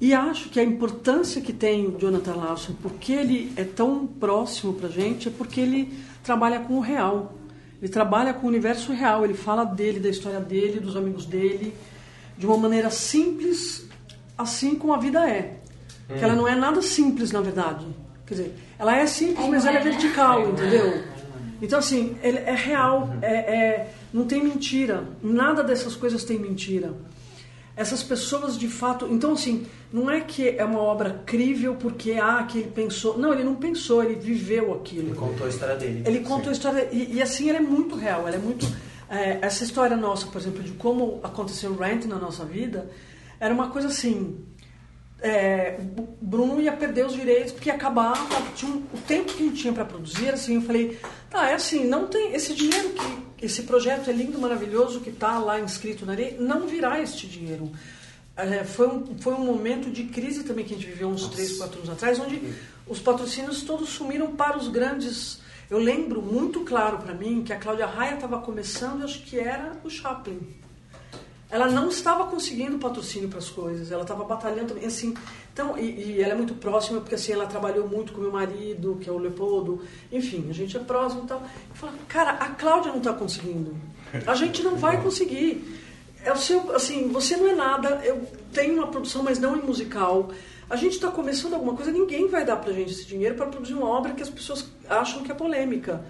[0.00, 4.72] E acho que a importância que tem o Jonathan Larson, porque ele é tão próximo
[4.72, 7.34] pra gente, é porque ele trabalha com o real.
[7.82, 11.74] Ele trabalha com o universo real, ele fala dele, da história dele, dos amigos dele,
[12.38, 13.86] de uma maneira simples,
[14.38, 15.60] assim como a vida é.
[16.08, 17.86] Que ela não é nada simples, na verdade.
[18.30, 21.02] Quer dizer, ela é simples, mas ela é vertical, entendeu?
[21.60, 25.02] Então, assim, ele é real, é, é- não tem mentira.
[25.20, 26.94] Nada dessas coisas tem mentira.
[27.76, 29.08] Essas pessoas, de fato...
[29.10, 33.18] Então, assim, não é que é uma obra crível porque, ah, que ele pensou...
[33.18, 35.08] Não, ele não pensou, ele viveu aquilo.
[35.08, 36.04] Ele contou a história dele.
[36.06, 38.28] Ele contou a história e, e, assim ela é muito real.
[38.28, 38.64] Ela é muito
[39.08, 42.88] é, essa história nossa, por exemplo, de como aconteceu o Rent na nossa vida,
[43.40, 44.38] era uma coisa assim.
[45.22, 48.14] É, o Bruno ia perder os direitos porque ia acabar
[48.56, 51.84] tinha um- o tempo que gente tinha para produzir assim eu falei tá é assim
[51.84, 52.88] não tem esse dinheiro
[53.36, 57.26] que esse projeto é lindo maravilhoso que está lá inscrito na lei não virá este
[57.26, 57.70] dinheiro
[58.36, 61.58] É, foi, um, foi um momento de crise também que a gente viveu uns três,
[61.58, 62.40] quatro anos atrás, onde
[62.86, 65.40] os patrocínios todos sumiram para os grandes.
[65.68, 69.72] Eu lembro muito claro para mim que a Cláudia Raia estava começando, acho que era
[69.84, 70.40] o Chaplin.
[71.50, 75.12] Ela não estava conseguindo patrocínio para as coisas, ela estava batalhando também, assim,
[75.52, 78.98] então, e, e ela é muito próxima, porque assim, ela trabalhou muito com meu marido,
[79.00, 79.82] que é o Leopoldo,
[80.12, 81.40] enfim, a gente é próximo e tal.
[81.40, 83.76] Eu falo, cara, a Cláudia não está conseguindo,
[84.24, 85.78] a gente não vai conseguir.
[86.22, 89.62] É o seu, assim, você não é nada, eu tenho uma produção, mas não em
[89.62, 90.30] musical.
[90.68, 93.74] A gente está começando alguma coisa, ninguém vai dar pra gente esse dinheiro para produzir
[93.74, 96.04] uma obra que as pessoas acham que é polêmica.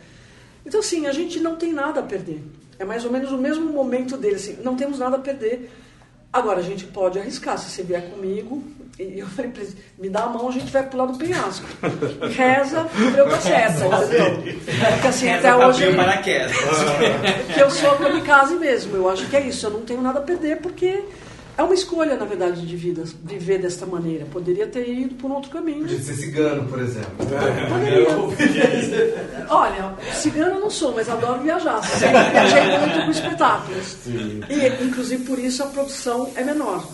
[0.66, 2.44] Então, assim, a gente não tem nada a perder.
[2.80, 5.70] É mais ou menos o mesmo momento dele, assim, não temos nada a perder.
[6.32, 7.58] Agora, a gente pode arriscar.
[7.58, 8.64] Se você vier comigo,
[8.98, 11.66] e eu falei pra ele, me dá a mão, a gente vai pular do penhasco.
[12.22, 14.56] E reza pra eu dar certo, entendeu?
[14.92, 15.94] Porque assim, até hoje...
[15.94, 16.52] Paraquedas.
[17.52, 18.96] que eu sou kamikaze mesmo.
[18.96, 19.66] Eu acho que é isso.
[19.66, 21.04] Eu não tenho nada a perder porque
[21.56, 24.24] é uma escolha, na verdade, de vida, viver desta maneira.
[24.26, 25.80] Poderia ter ido por um outro caminho.
[25.80, 27.10] Podia ser cigano, por exemplo.
[27.18, 28.06] Poderia.
[29.48, 31.82] Olha, cigana eu não sou, mas adoro viajar.
[31.82, 33.96] Sempre viajei muito com espetáculos.
[34.06, 36.86] E, inclusive, por isso a produção é menor.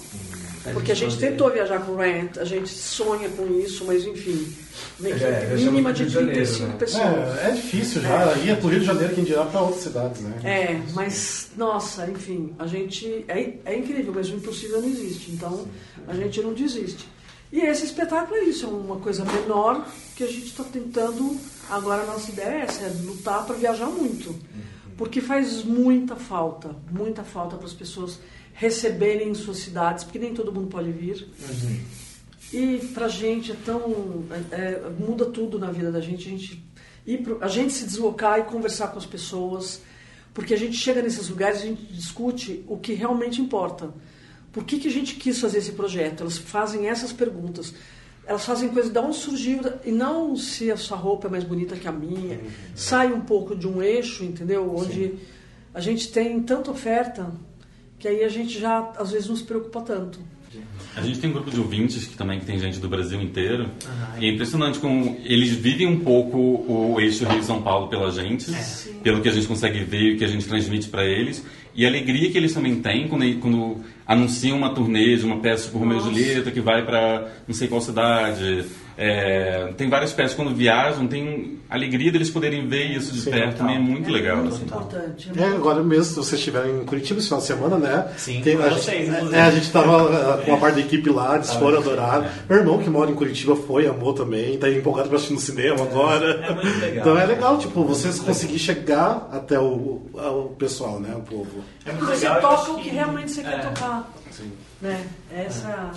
[0.72, 4.52] Porque a gente tentou viajar com o Rent, a gente sonha com isso, mas enfim.
[5.00, 6.76] Uma É, equipe viajamos mínima de Rio de Janeiro, 35 né?
[6.79, 7.38] pessoas.
[7.38, 8.35] É, é difícil já.
[8.37, 10.35] Ia pro Rio de Janeiro, quem dirá pra outras cidades, né?
[10.44, 13.24] É, mas, nossa, enfim, a gente.
[13.29, 15.31] É, é incrível, mas o impossível não existe.
[15.31, 15.66] Então,
[16.09, 17.07] a gente não desiste.
[17.52, 21.37] E esse espetáculo é isso, é uma coisa menor que a gente está tentando.
[21.70, 24.35] Agora a nossa ideia é essa, é lutar para viajar muito.
[24.96, 28.18] Porque faz muita falta, muita falta para as pessoas
[28.59, 31.29] receberem em suas cidades, porque nem todo mundo pode vir.
[32.53, 34.25] E pra gente é tão.
[34.51, 36.27] é- é- muda tudo na vida da gente.
[36.27, 36.64] A gente,
[37.07, 39.81] ir pro- a gente se deslocar e conversar com as pessoas.
[40.33, 43.92] Porque a gente chega nesses lugares e a gente discute o que realmente importa.
[44.53, 46.21] Por que, que a gente quis fazer esse projeto?
[46.23, 47.75] Elas fazem essas perguntas.
[48.27, 51.77] Elas fazem coisas de onde surgiu, e não se a sua roupa é mais bonita
[51.77, 52.40] que a minha.
[52.75, 54.75] Sai um pouco de um eixo, entendeu?
[54.77, 55.14] Onde
[55.73, 57.33] a gente tem tanta oferta
[57.98, 60.18] que aí a gente já às vezes não se preocupa tanto.
[60.94, 63.68] A gente tem um grupo de ouvintes que também tem gente do Brasil inteiro.
[64.18, 68.50] E é impressionante como eles vivem um pouco o eixo Rio-São Paulo pela gente,
[69.02, 71.44] pelo que a gente consegue ver e o que a gente transmite para eles.
[71.74, 75.66] E a alegria que eles também têm quando, quando anunciam uma turnê de uma peça
[75.66, 76.00] tipo Romeu e.
[76.00, 78.64] Julieta que vai para não sei qual cidade.
[78.98, 83.59] É, tem várias peças quando viajam, tem alegria deles poderem ver isso de Sim, perto,
[83.59, 84.37] também é muito É legal.
[84.38, 84.64] muito assim.
[84.64, 85.30] importante.
[85.37, 88.09] É, agora mesmo, se vocês estiverem em Curitiba esse final de semana, né?
[88.16, 91.11] Sim, tem, a, vocês, gente, é, a gente tava uh, com a parte da equipe
[91.11, 92.32] lá, eles foram adorar.
[92.48, 95.82] Meu irmão que mora em Curitiba foi, amou também, tá empolgado pra assistir no cinema
[95.82, 96.30] agora.
[96.46, 97.00] É muito legal.
[97.00, 101.14] Então é legal, tipo, vocês conseguirem chegar até o, o pessoal, né?
[101.14, 101.62] O povo.
[101.85, 102.40] É muito Você legal.
[102.40, 103.59] toca o que realmente você quer é.
[103.59, 104.11] tocar.
[104.80, 105.06] Né?
[105.35, 105.90] Essa.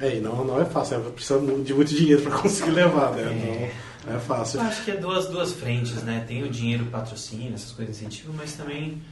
[0.00, 1.10] É, e não, não é fácil, né?
[1.10, 3.72] precisa de muito dinheiro pra conseguir levar, né?
[4.06, 4.60] Não é fácil.
[4.60, 6.24] Eu acho que é duas, duas frentes, né?
[6.26, 9.02] Tem o dinheiro, patrocínio, essas coisas de incentivo, mas também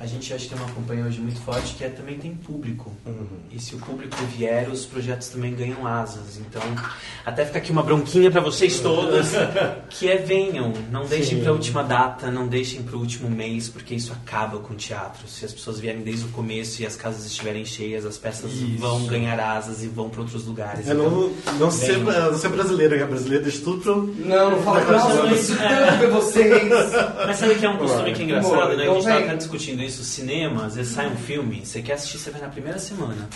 [0.00, 2.90] a gente acha que tem uma campanha hoje muito forte que é também tem público.
[3.50, 6.38] E se o público vier, os projetos também ganham asas.
[6.38, 6.62] Então,
[7.24, 9.28] até fica aqui uma bronquinha para vocês todos,
[9.90, 13.68] que é venham, não deixem para a última data, não deixem para o último mês,
[13.68, 15.28] porque isso acaba com o teatro.
[15.28, 19.04] Se as pessoas vierem desde o começo e as casas estiverem cheias, as peças vão
[19.04, 20.88] ganhar asas e vão para outros lugares.
[20.88, 23.04] É Então, não, não, ser, não ser brasileiro, né?
[23.04, 24.14] Brasileiro deixa tudo pro.
[24.16, 24.98] Não, não fala pra
[26.08, 26.70] vocês.
[27.26, 28.84] Mas sabe que é um costume que é engraçado, né?
[28.84, 29.28] então a gente tava vem.
[29.28, 29.89] até discutindo isso.
[29.90, 33.28] Cinema, às vezes sai um filme, você quer assistir, você vai na primeira semana.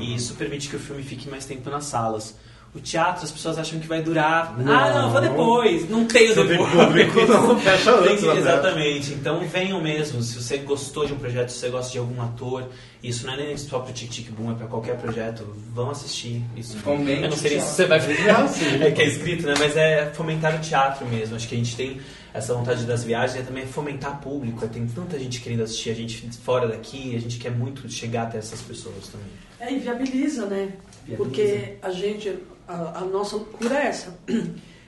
[0.00, 2.34] E isso permite que o filme fique mais tempo nas salas.
[2.74, 4.54] O teatro, as pessoas acham que vai durar.
[4.66, 5.88] Ah, não, vou depois.
[5.88, 6.70] Não tenho Não tem depois.
[6.70, 7.58] público, não.
[7.58, 8.36] Fecha antes, né?
[8.36, 9.12] Exatamente.
[9.14, 10.22] Então venham mesmo.
[10.22, 12.68] Se você gostou de um projeto, se você gosta de algum ator,
[13.02, 15.46] isso não é nem só pro Tic Tic Boom, é pra qualquer projeto.
[15.72, 16.42] Vão assistir.
[16.54, 16.76] Isso.
[16.76, 18.12] Fomente eu não sei o se você vai sim.
[18.84, 19.54] é que é escrito, né?
[19.58, 21.36] Mas é fomentar o teatro mesmo.
[21.36, 21.98] Acho que a gente tem
[22.38, 24.66] essa vontade das viagens, é também fomentar público.
[24.68, 28.38] Tem tanta gente querendo assistir a gente fora daqui, a gente quer muito chegar até
[28.38, 29.28] essas pessoas também.
[29.60, 30.72] É, e viabiliza, né?
[31.04, 31.16] Viabiliza.
[31.16, 34.18] Porque a gente, a, a nossa loucura é essa.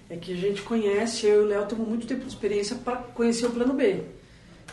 [0.09, 2.97] É que a gente conhece, eu e o Léo temos muito tempo de experiência para
[2.97, 4.03] conhecer o plano B.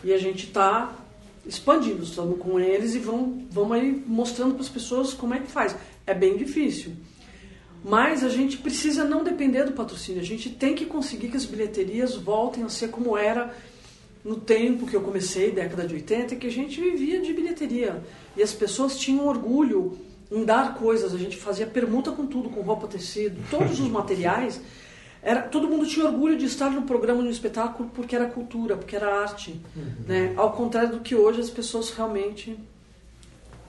[0.04, 0.96] E a gente está
[1.46, 5.52] expandindo, estamos com eles e vão, vamos aí mostrando para as pessoas como é que
[5.52, 5.76] faz.
[6.08, 6.94] É bem difícil.
[7.84, 10.22] Mas a gente precisa não depender do patrocínio.
[10.22, 13.54] A gente tem que conseguir que as bilheterias voltem a ser como era
[14.24, 18.04] no tempo que eu comecei, década de 80, que a gente vivia de bilheteria.
[18.36, 19.98] E as pessoas tinham orgulho
[20.32, 21.14] em dar coisas.
[21.14, 24.60] A gente fazia permuta com tudo, com roupa, tecido, todos os materiais.
[25.22, 28.96] Era, todo mundo tinha orgulho de estar no programa, no espetáculo, porque era cultura, porque
[28.96, 29.60] era arte.
[30.06, 30.34] Né?
[30.36, 32.58] Ao contrário do que hoje as pessoas realmente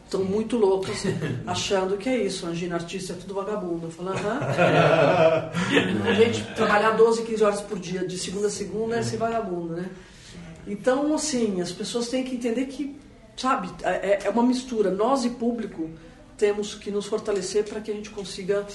[0.08, 1.04] estão muito loucas,
[1.46, 2.46] achando que é isso.
[2.46, 3.86] Angina artista é tudo vagabundo.
[3.86, 4.40] Eu falo, aham.
[6.08, 9.74] A gente trabalhar 12, 15 horas por dia, de segunda a segunda, é ser vagabundo,
[9.74, 9.90] né?
[10.66, 12.98] Então, assim, as pessoas têm que entender que,
[13.36, 14.90] sabe, é, é uma mistura.
[14.90, 15.90] Nós e público
[16.36, 18.66] temos que nos fortalecer para que a gente consiga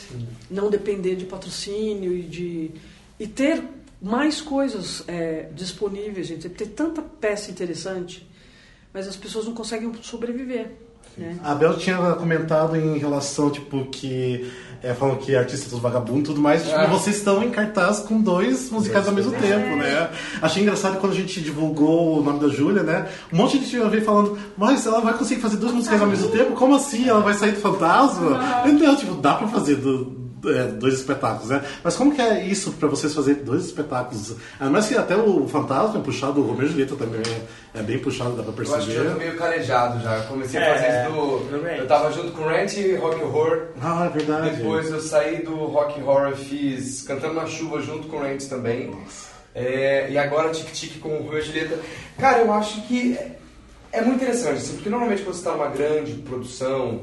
[0.50, 2.72] não depender de patrocínio e de
[3.20, 3.64] e ter
[4.02, 6.50] mais coisas é, disponíveis, gente.
[6.50, 8.28] Ter tanta peça interessante,
[8.92, 10.72] mas as pessoas não conseguem sobreviver.
[11.18, 11.38] Né?
[11.44, 14.50] A Bel tinha comentado em relação, tipo, que.
[14.82, 16.62] É, falam que artistas dos vagabundos e tudo mais.
[16.64, 16.88] Tipo, Ah.
[16.88, 20.10] vocês estão em cartaz com dois musicais ao mesmo tempo, né?
[20.42, 23.08] Achei engraçado quando a gente divulgou o nome da Júlia, né?
[23.32, 26.28] Um monte de gente veio falando, mas ela vai conseguir fazer duas musicais ao mesmo
[26.32, 26.52] tempo?
[26.52, 27.08] Como assim?
[27.08, 28.42] Ela vai sair do fantasma?
[28.66, 30.23] Então, tipo, dá pra fazer do- é,
[30.80, 31.64] dois espetáculos, né?
[31.84, 34.36] Mas como que é isso pra vocês fazerem dois espetáculos?
[34.60, 37.22] Ainda mais que até o Fantasma é puxado, o Romeu e Julieta também
[37.74, 39.26] é, é bem puxado, dá pra Eu acho que já tô perceber.
[39.26, 40.22] meio calejado já.
[40.24, 41.68] Comecei a É, fazer isso do.
[41.78, 43.62] Eu tava junto com o Rant e Rock Horror.
[43.82, 44.56] Ah, é verdade.
[44.58, 48.96] Depois eu saí do Rock Horror, fiz Cantando na Chuva junto com o Rant também.
[49.56, 51.78] É, e agora Tic Tic com o Romeu e Julieta.
[52.18, 53.38] Cara, eu acho que é,
[53.92, 57.02] é muito interessante, assim, porque normalmente quando você tá numa grande produção,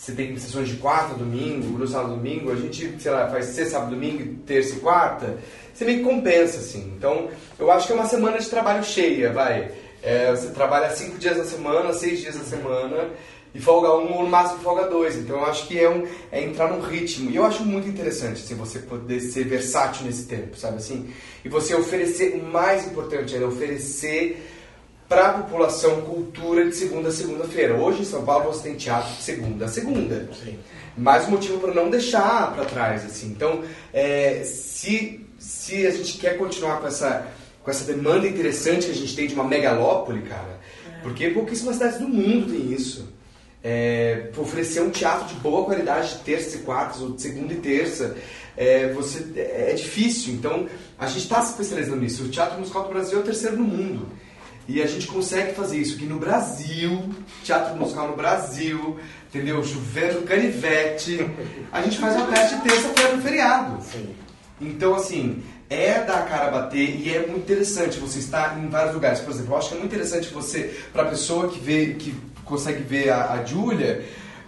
[0.00, 3.72] você tem sessões de quarta, domingo, no sábado, domingo, a gente, sei lá, faz sexta,
[3.72, 5.36] sábado, domingo, terça e quarta,
[5.74, 6.90] você meio que compensa, assim.
[6.96, 9.70] Então, eu acho que é uma semana de trabalho cheia, vai.
[10.02, 13.10] É, você trabalha cinco dias na semana, seis dias na semana,
[13.54, 15.16] e folga um ou no máximo folga dois.
[15.16, 17.30] Então, eu acho que é, um, é entrar num ritmo.
[17.30, 21.10] E eu acho muito interessante, assim, você poder ser versátil nesse tempo, sabe assim?
[21.44, 24.46] E você oferecer, o mais importante é oferecer
[25.10, 27.74] para a população cultura de segunda a segunda-feira.
[27.74, 30.30] Hoje em São Paulo você tem teatro de segunda a segunda.
[30.96, 33.26] Mais um motivo para não deixar para trás, assim.
[33.26, 37.26] Então, é, se, se a gente quer continuar com essa,
[37.60, 40.60] com essa demanda interessante que a gente tem de uma megalópole, cara,
[41.02, 43.08] porque pouquíssimas cidades do mundo tem isso.
[43.64, 47.56] É, oferecer um teatro de boa qualidade de terça e quartas, ou de segunda e
[47.56, 48.16] terça,
[48.56, 50.34] é, você, é difícil.
[50.34, 52.22] Então, a gente está se especializando nisso.
[52.22, 54.08] O Teatro Musical do Brasil é o terceiro no mundo.
[54.72, 57.10] E a gente consegue fazer isso aqui no Brasil,
[57.42, 59.64] teatro musical no Brasil, entendeu?
[59.64, 61.28] Chovendo canivete.
[61.72, 63.78] A gente faz uma peça de terça-feira no feriado.
[64.60, 68.68] Então, assim, é dar a cara a bater e é muito interessante você estar em
[68.68, 69.18] vários lugares.
[69.18, 72.14] Por exemplo, eu acho que é muito interessante você, para a pessoa que vê, que
[72.44, 74.04] consegue ver a, a Júlia,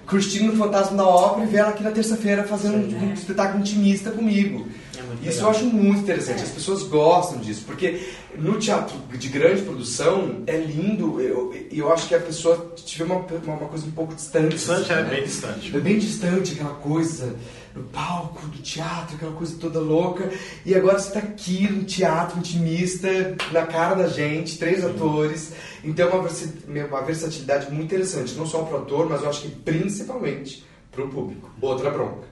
[0.06, 3.58] curtindo o Fantasma da Ópera e ver ela aqui na terça-feira fazendo um, um espetáculo
[3.58, 4.68] intimista comigo.
[5.06, 5.44] Muito Isso legal.
[5.52, 10.56] eu acho muito interessante, as pessoas gostam disso, porque no teatro de grande produção é
[10.56, 14.54] lindo, eu, eu acho que a pessoa tiver uma, uma, uma coisa um pouco distante.
[14.56, 15.10] Distante, é né?
[15.10, 15.76] bem distante.
[15.76, 17.34] É bem distante aquela coisa
[17.74, 20.30] no palco do teatro, aquela coisa toda louca.
[20.66, 23.08] E agora você está aqui no teatro intimista,
[23.50, 25.52] na cara da gente, três atores.
[25.82, 29.28] Então é uma, versi- uma versatilidade muito interessante, não só para o ator, mas eu
[29.30, 31.50] acho que principalmente para o público.
[31.60, 32.31] Outra bronca.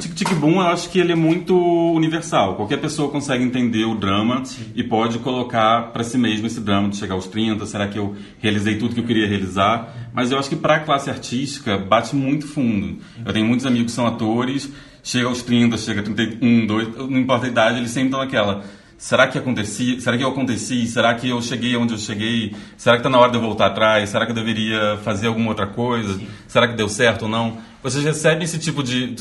[0.00, 1.56] Tic Tic Boom, eu acho que ele é muito
[1.94, 2.56] universal.
[2.56, 4.42] Qualquer pessoa consegue entender o drama
[4.74, 7.64] e pode colocar para si mesmo esse drama de chegar aos 30.
[7.66, 10.10] Será que eu realizei tudo que eu queria realizar?
[10.12, 12.98] Mas eu acho que para a classe artística bate muito fundo.
[13.24, 14.70] Eu tenho muitos amigos que são atores,
[15.02, 18.62] chega aos 30, chega a 31, 2, não importa a idade, eles sempre estão naquela.
[19.02, 20.00] Será que aconteci?
[20.00, 20.86] Será que eu aconteci?
[20.86, 22.54] Será que eu cheguei onde eu cheguei?
[22.76, 24.08] Será que está na hora de eu voltar atrás?
[24.08, 26.20] Será que eu deveria fazer alguma outra coisa?
[26.46, 27.58] Será que deu certo ou não?
[27.82, 29.16] Vocês recebem esse tipo de,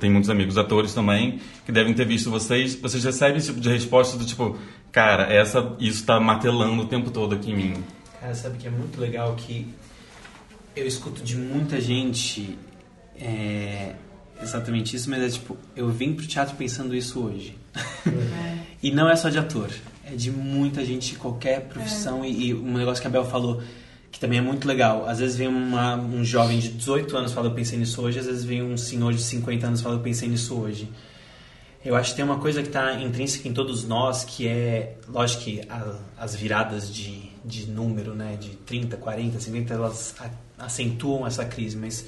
[0.00, 2.74] Tem muitos amigos atores também que devem ter visto vocês.
[2.74, 4.58] Vocês recebem esse tipo de resposta do tipo,
[4.90, 7.84] cara, essa, isso está martelando o tempo todo aqui em mim.
[8.20, 9.64] Cara, sabe que é muito legal que
[10.74, 12.58] eu escuto de muita gente
[13.16, 13.94] é,
[14.42, 17.59] exatamente isso, mas é tipo, eu vim pro teatro pensando isso hoje.
[18.82, 19.70] E não é só de ator,
[20.04, 22.24] é de muita gente de qualquer profissão.
[22.24, 23.62] E, e um negócio que a Bel falou,
[24.10, 25.06] que também é muito legal.
[25.08, 28.26] Às vezes vem uma- um jovem de 18 anos fala, eu pensei nisso hoje, às
[28.26, 30.88] vezes vem um senhor de 50 anos fala, eu pensei nisso hoje.
[31.82, 35.44] Eu acho que tem uma coisa que está intrínseca em todos nós, que é, lógico
[35.44, 41.26] que a- as viradas de, de número, né, de 30, 40, 50, elas a- acentuam
[41.26, 42.04] essa crise, mas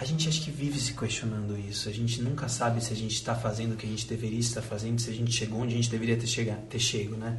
[0.00, 1.88] a gente acho que vive se questionando isso.
[1.88, 4.62] A gente nunca sabe se a gente está fazendo o que a gente deveria estar
[4.62, 7.36] fazendo, se a gente chegou onde a gente deveria ter, chega, ter chego, né?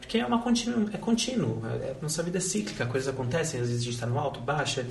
[0.00, 0.36] Porque é uma
[0.92, 4.06] é contínuo, é, é- nossa vida é cíclica, coisas acontecem, às vezes a gente está
[4.06, 4.86] no alto, baixa,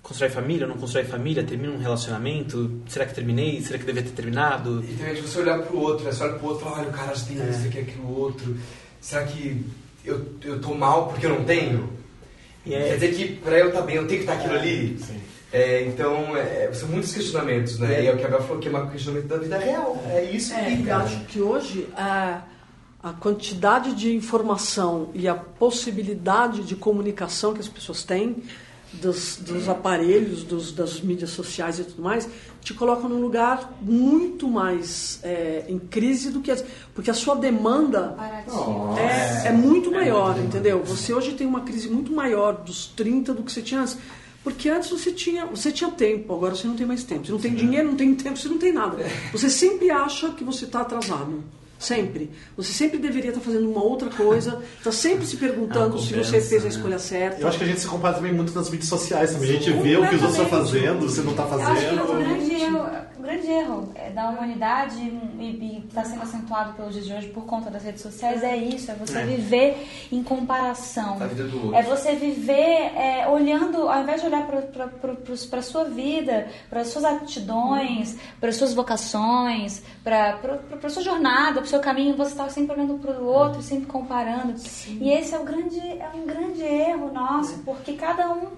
[0.00, 4.10] constrói família, não constrói família, termina um relacionamento, será que terminei, será que devia ter
[4.10, 4.82] terminado?
[4.88, 6.12] E também de você olhar pro outro, né?
[6.12, 8.56] Você olha pro outro e fala, olha, o cara já tem isso aqui, aquilo, outro.
[9.00, 9.64] Será que
[10.04, 11.92] eu, eu tô mal porque eu não tenho?
[12.64, 14.98] E é- Quer dizer que pra eu estar bem, eu tenho que estar aquilo ali?
[15.52, 18.02] É, então, é, são muitos questionamentos, né?
[18.02, 20.02] E é o que a Bel falou, que é um questionamento da vida real.
[20.08, 21.04] É isso É, que, eu cara.
[21.04, 22.40] acho que hoje a,
[23.02, 28.42] a quantidade de informação e a possibilidade de comunicação que as pessoas têm
[28.94, 32.28] dos, dos aparelhos, dos, das mídias sociais e tudo mais,
[32.60, 37.34] te colocam num lugar muito mais é, em crise do que as, porque a sua
[37.34, 38.14] demanda
[39.44, 40.82] é, é muito maior, entendeu?
[40.84, 43.96] Você hoje tem uma crise muito maior dos 30 do que você tinha antes.
[44.44, 47.24] Porque antes você tinha, você tinha tempo, agora você não tem mais tempo.
[47.24, 48.98] Você não tem dinheiro, não tem tempo, você não tem nada.
[49.30, 51.42] Você sempre acha que você está atrasado.
[51.82, 52.30] Sempre.
[52.56, 56.14] Você sempre deveria estar fazendo uma outra coisa, está sempre se perguntando É uma se
[56.14, 56.68] você fez a né?
[56.68, 57.40] escolha certa.
[57.40, 59.50] Eu acho que a gente se compara também muito nas mídias sociais também.
[59.50, 61.94] A gente vê o que os outros estão fazendo, você não está Eu acho que
[61.94, 62.18] o fazendo.
[62.18, 62.86] grande erro,
[63.18, 67.44] o grande erro é da humanidade e está sendo acentuado pelos dias de hoje por
[67.44, 71.18] conta das redes sociais é isso, é você viver em comparação.
[71.20, 71.74] A vida do outro.
[71.74, 76.88] É você viver é, olhando, ao invés de olhar para a sua vida, para as
[76.88, 80.38] suas aptidões, para as suas vocações, para
[80.82, 83.86] a sua jornada, para o seu caminho, você está sempre olhando para o outro, sempre
[83.86, 84.54] comparando.
[85.00, 88.48] E esse é, o grande, é um grande erro nosso, porque cada um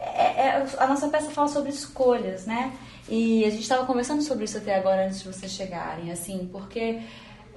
[0.00, 2.72] é- é- a nossa peça fala sobre escolhas, né?
[3.08, 7.00] E a gente estava conversando sobre isso até agora antes de vocês chegarem, assim, porque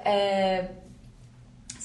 [0.03, 0.69] é,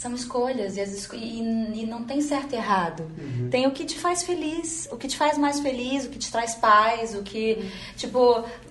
[0.03, 3.05] são escolhas e, esco- e- e não tem certo e errado.
[3.51, 6.31] Tem o que te faz feliz, o que te faz mais feliz, o que te
[6.31, 8.19] traz paz, o que, tipo,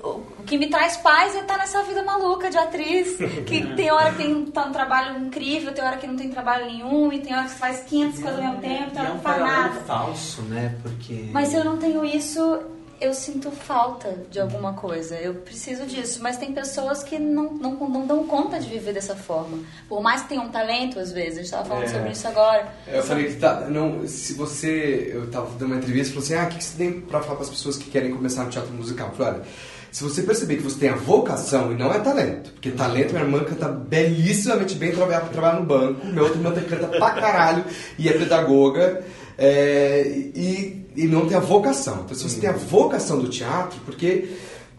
[0.04, 3.17] o, o que me traz paz é estar nessa vida maluca de atriz,
[3.48, 6.65] que tem hora que tem tá um trabalho incrível, tem hora que não tem trabalho
[6.65, 9.06] nenhum, e tem hora que faz 500 coisas ao mesmo tempo, tem E hora é
[9.06, 9.80] que um não faz nada.
[9.82, 10.76] falso, né?
[10.84, 11.30] Porque...
[11.32, 12.60] Mas se eu não tenho isso,
[13.02, 15.16] eu sinto falta de alguma coisa.
[15.16, 16.20] Eu preciso disso.
[16.22, 19.58] Mas tem pessoas que não, não, não dão conta de viver dessa forma.
[19.90, 21.32] Por mais que tenham um talento, às vezes.
[21.34, 21.88] A gente estava falando É.
[21.88, 22.68] sobre isso agora.
[22.88, 26.36] Eu falei que tá, não, se você, eu tava dando uma entrevista e falou assim,
[26.36, 28.50] ah, o que que você tem pra falar para as pessoas que querem começar no
[28.52, 29.08] teatro musical?
[29.10, 29.44] Eu falei, olha,
[29.92, 33.24] se você perceber que você tem a vocação e não é talento, porque talento, minha
[33.26, 37.66] irmã canta belíssimamente bem, trabalha, trabalha no banco, minha outra irmã canta pra caralho
[38.00, 39.04] e é pedagoga,
[39.38, 40.04] é,
[40.36, 42.01] e, e não tem a vocação.
[42.06, 44.30] Então se você tem a vocação do teatro, porque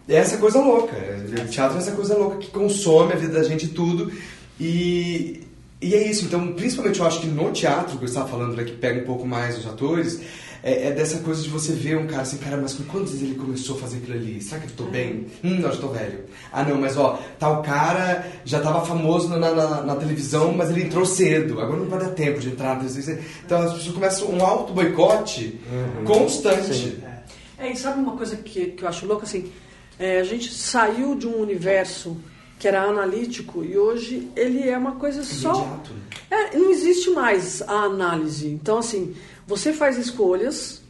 [0.08, 0.96] é essa coisa louca,
[1.44, 4.12] o teatro é essa coisa louca que consome a vida da gente tudo,
[4.60, 5.42] e,
[5.80, 8.64] e é isso, então, principalmente eu acho que no teatro, que eu estava falando, né,
[8.64, 10.20] que pega um pouco mais os atores,
[10.62, 13.34] é, é dessa coisa de você ver um cara assim, cara, mas com quantos ele
[13.34, 14.40] começou a fazer aquilo ali?
[14.40, 15.26] Será que eu tô bem?
[15.42, 16.24] Hum, não, já tô velho.
[16.52, 20.84] Ah, não, mas ó, tal cara já tava famoso na, na, na televisão, mas ele
[20.84, 21.60] entrou cedo.
[21.60, 23.18] Agora não vai dar tempo de entrar na televisão.
[23.44, 25.58] Então as pessoas começam um auto boicote
[26.04, 26.98] constante.
[27.58, 29.50] É, e sabe uma coisa que, que eu acho louca, assim,
[29.98, 32.16] é, a gente saiu de um universo
[32.58, 35.54] que era analítico e hoje ele é uma coisa só...
[35.54, 35.92] Imediato.
[36.30, 38.48] É, não existe mais a análise.
[38.48, 39.14] Então, assim,
[39.46, 40.82] você faz escolhas,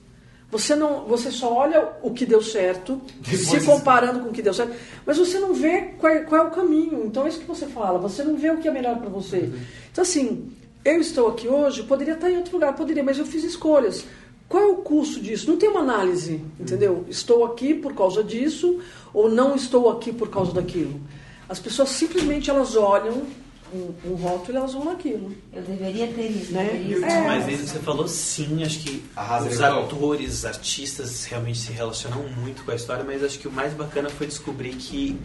[0.51, 4.43] você não, você só olha o que deu certo, Depois se comparando com o que
[4.43, 4.75] deu certo,
[5.07, 7.05] mas você não vê qual é, qual é o caminho.
[7.07, 9.51] Então, é isso que você fala, você não vê o que é melhor para você.
[9.91, 10.53] Então, assim,
[10.85, 14.05] eu estou aqui hoje, poderia estar em outro lugar, poderia, mas eu fiz escolhas.
[14.47, 15.49] Qual é o custo disso?
[15.49, 17.07] Não tem uma análise, entendeu?
[17.09, 18.81] Estou aqui por causa disso
[19.15, 21.01] ou não estou aqui por causa daquilo.
[21.49, 23.23] As pessoas simplesmente elas olham
[23.73, 25.35] um, um rótulo e naquilo.
[25.53, 26.99] Eu deveria ter isso, Né?
[27.03, 27.27] É.
[27.27, 29.85] Mas isso que você falou, sim, acho que Arrasa, os irmão.
[29.85, 34.11] atores, artistas realmente se relacionam muito com a história, mas acho que o mais bacana
[34.11, 35.19] foi descobrir que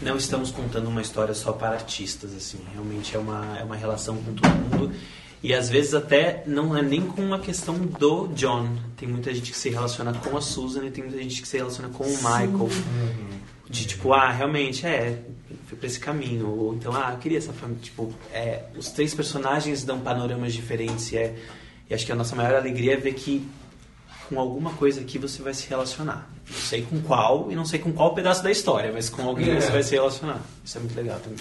[0.00, 4.16] não estamos contando uma história só para artistas, assim, realmente é uma, é uma relação
[4.16, 4.92] com todo mundo.
[5.42, 8.76] E às vezes até não é nem com a questão do John.
[8.96, 11.56] Tem muita gente que se relaciona com a Susan e tem muita gente que se
[11.56, 12.68] relaciona com o Michael.
[13.70, 15.22] De tipo, ah, realmente, é,
[15.68, 16.48] foi pra esse caminho.
[16.48, 17.82] Ou então, ah, eu queria essa família.
[17.82, 21.12] Tipo, é, os três personagens dão panoramas diferentes.
[21.12, 21.34] E, é,
[21.88, 23.46] e acho que a nossa maior alegria é ver que
[24.28, 26.28] com alguma coisa aqui você vai se relacionar.
[26.50, 29.54] Não sei com qual e não sei com qual pedaço da história, mas com alguém
[29.54, 30.40] você vai se relacionar.
[30.64, 31.38] Isso é muito legal também.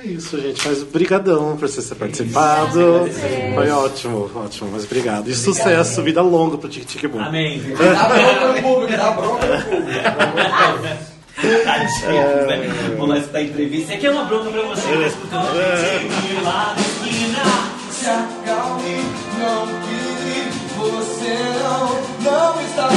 [0.00, 0.66] É isso, gente.
[0.66, 3.08] Mas brigadão por você ter participado.
[3.54, 4.70] Foi ótimo, ótimo.
[4.72, 5.28] Mas obrigado.
[5.28, 7.20] E sucesso, vida longa pro Tic Tic Boom.
[7.20, 7.60] Amém.
[7.76, 11.04] Dá bronca no público, dá bronca no público.
[11.64, 12.68] Tadinho, né?
[12.96, 13.94] Vamos lá escutar entrevista.
[13.94, 16.44] Aqui é uma bronca pra você que tá escutando.
[16.44, 17.80] Lá na esquina.
[17.90, 18.96] Se acalme,
[19.38, 22.88] não pire, você não, não está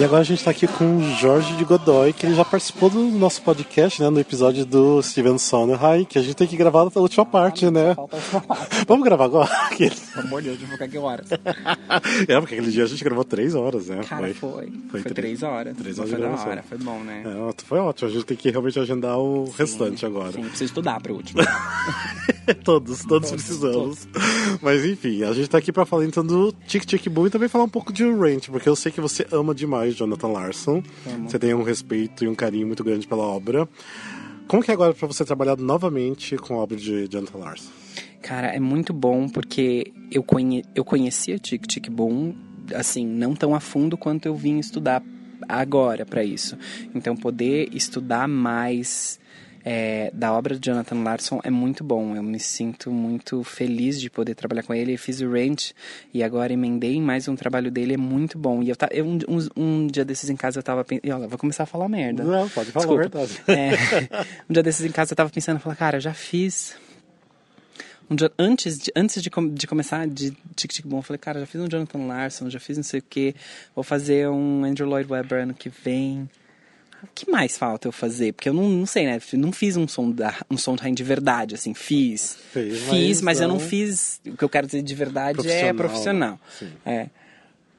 [0.00, 2.88] E agora a gente tá aqui com o Jorge de Godoy, que ele já participou
[2.88, 4.08] do nosso podcast, né?
[4.08, 7.94] No episódio do Steven Sondheim, que a gente tem que gravar a última parte, né?
[7.94, 8.76] Falta uma parte.
[8.88, 9.50] Vamos gravar agora?
[9.76, 11.30] Pelo amor de Deus, vou ficar que horas?
[11.30, 14.00] É, porque aquele dia a gente gravou três horas, né?
[14.08, 14.72] Cara, foi.
[14.90, 15.76] Foi, três horas.
[15.76, 16.50] Três horas foi de gravação.
[16.50, 17.22] hora, foi bom, né?
[17.26, 18.08] É, foi ótimo.
[18.08, 20.32] A gente tem que realmente agendar o restante agora.
[20.32, 21.42] Sim, preciso estudar pra última.
[22.64, 24.08] todos, todos precisamos.
[24.62, 27.50] Mas enfim, a gente tá aqui pra falar então do Tic Tic Boom e também
[27.50, 30.82] falar um pouco de Ranch, porque eu sei que você ama demais Jonathan Larson.
[31.24, 33.68] Você tem um respeito e um carinho muito grande pela obra.
[34.48, 37.70] Como que é agora pra você trabalhar novamente com a obra de Jonathan Larson?
[38.20, 40.64] Cara, é muito bom porque eu, conhe...
[40.74, 42.34] eu conhecia Tic Tic Boom,
[42.74, 45.02] assim, não tão a fundo quanto eu vim estudar
[45.48, 46.58] agora pra isso.
[46.94, 49.19] Então, poder estudar mais
[49.64, 52.16] é, da obra de Jonathan Larson é muito bom.
[52.16, 54.94] Eu me sinto muito feliz de poder trabalhar com ele.
[54.94, 55.74] Eu fiz o Ranch
[56.12, 58.62] e agora emendei em mais um trabalho dele, é muito bom.
[58.62, 58.88] E eu, ta...
[58.90, 59.18] eu um,
[59.56, 61.12] um, dia desses em casa eu tava pensando.
[61.14, 62.24] Olha, vou começar a falar merda.
[62.24, 63.18] Não, pode falar Desculpa.
[63.18, 63.40] a verdade.
[63.50, 66.76] É, um dia desses em casa eu tava pensando, eu falei, cara, eu já fiz
[68.10, 71.18] um dia, antes de, antes de, com- de começar de Tic Tic Boom, eu falei,
[71.18, 73.34] cara, já fiz um Jonathan Larson, já fiz não sei o que,
[73.74, 76.28] vou fazer um Andrew Lloyd Webber ano que vem.
[77.02, 78.32] O que mais falta eu fazer?
[78.32, 79.18] Porque eu não, não sei, né?
[79.34, 82.36] Não fiz um som da, um som de verdade, assim, fiz.
[82.52, 84.20] Fez, fiz, mas mas eu não não- fiz.
[84.26, 86.40] O que eu quero dizer de verdade é Profissional, profissional.
[86.58, 86.72] sim.
[86.84, 87.06] É.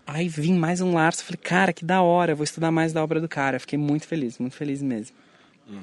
[0.08, 3.04] Aí vim mais um Larson, falei, cara, que da hora, eu vou estudar mais da
[3.04, 3.60] obra do cara.
[3.60, 5.16] Fiquei muito feliz, muito feliz mesmo.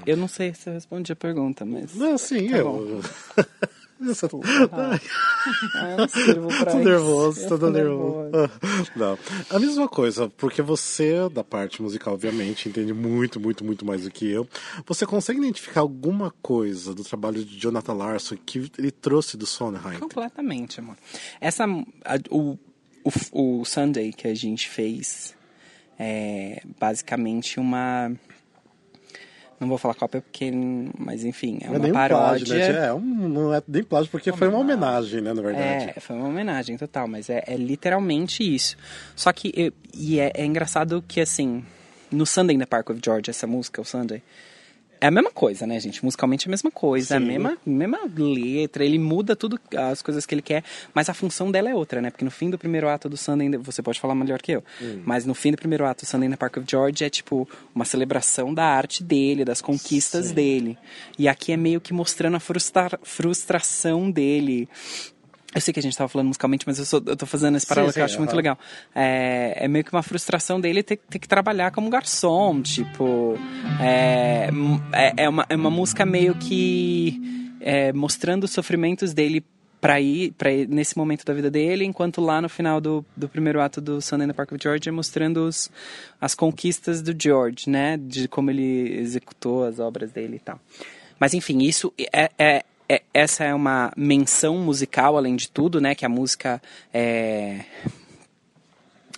[0.05, 1.95] Eu não sei se eu respondi a pergunta, mas.
[1.95, 3.01] Não, sim, Tá eu.
[4.01, 4.27] Você
[5.75, 6.89] Ah, eu não sirvo pra Tô isso.
[6.89, 8.31] nervoso, tô tô nervoso.
[8.97, 9.19] Não.
[9.51, 14.11] A mesma coisa, porque você, da parte musical, obviamente, entende muito, muito, muito mais do
[14.11, 14.47] que eu.
[14.87, 19.99] Você consegue identificar alguma coisa do trabalho de Jonathan Larson que ele trouxe do Sondheim?
[19.99, 20.97] Completamente, amor.
[21.41, 22.59] Essa, a- o,
[23.33, 25.35] o, o Sunday que a gente fez
[25.99, 28.13] é basicamente uma.
[29.61, 30.51] Não vou falar cópia porque.
[30.97, 32.47] Mas enfim, é Não é uma um paródia.
[32.47, 32.87] plágio, né?
[32.87, 35.93] É, um, não é nem plágio, porque foi uma homenagem, né, na verdade.
[35.97, 38.77] É, foi uma homenagem total, mas é, é literalmente isso.
[39.17, 41.65] Só que, eu- e é, é engraçado que, assim,
[42.11, 44.23] no Sunday in the Park with George, essa música, o Sunday,
[45.01, 46.05] é a mesma coisa, né, gente?
[46.05, 47.27] Musicalmente é a mesma coisa, a Sim.
[47.27, 50.63] mesma, mesma letra, ele muda tudo, as coisas que ele quer,
[50.95, 52.11] mas a função dela é outra, né?
[52.11, 54.65] Porque no fim do primeiro ato do Sunday, você pode falar melhor que eu,
[55.05, 57.85] mas no fim do primeiro ato do Sunday the Park with George é, tipo, uma
[57.85, 60.77] celebração da arte dele, das conquistas dele.
[61.19, 64.69] E aqui é meio que mostrando a frustra- frustração dele
[65.55, 67.67] Eu sei que a gente tava falando musicalmente, mas eu, sou, eu tô fazendo esse
[67.67, 68.59] paralelo que eu acho muito legal.
[68.95, 73.35] É, é meio que uma frustração dele ter, ter que trabalhar como garçom, tipo...
[73.81, 74.51] É,
[74.93, 77.19] é, é uma, é uma música meio que
[77.61, 79.43] é, mostrando os sofrimentos dele
[79.81, 83.29] pra ir, pra ir nesse momento da vida dele, enquanto lá no final do, do
[83.29, 85.71] primeiro ato do Sunday in the Park with George é mostrando os,
[86.21, 87.97] as conquistas do George, né?
[87.97, 90.61] De como ele executou as obras dele e tal.
[91.19, 95.95] Mas enfim, isso é, é, é- essa é uma menção musical, além de tudo, né?
[95.95, 96.61] Que a música
[96.93, 97.65] é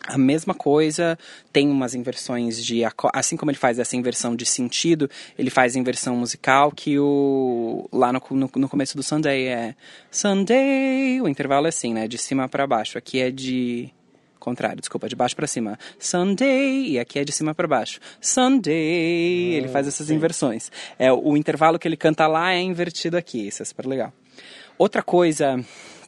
[0.06, 1.16] a mesma coisa,
[1.52, 2.82] tem umas inversões de
[3.14, 5.08] assim como ele faz essa inversão de sentido,
[5.38, 9.74] ele faz inversão musical que o lá no, no, no começo do Sunday é
[10.10, 12.98] Sunday, o intervalo é assim, né, de cima para baixo.
[12.98, 13.92] Aqui é de
[14.40, 15.78] contrário, desculpa, de baixo para cima.
[15.98, 18.00] Sunday e aqui é de cima para baixo.
[18.20, 20.72] Sunday, ele faz essas inversões.
[20.98, 24.12] É o intervalo que ele canta lá é invertido aqui, isso é super legal.
[24.76, 25.62] Outra coisa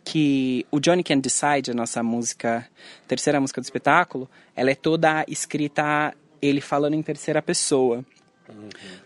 [0.04, 2.66] que o Johnny Can Decide, a nossa música,
[3.06, 8.04] terceira música do espetáculo, ela é toda escrita ele falando em terceira pessoa.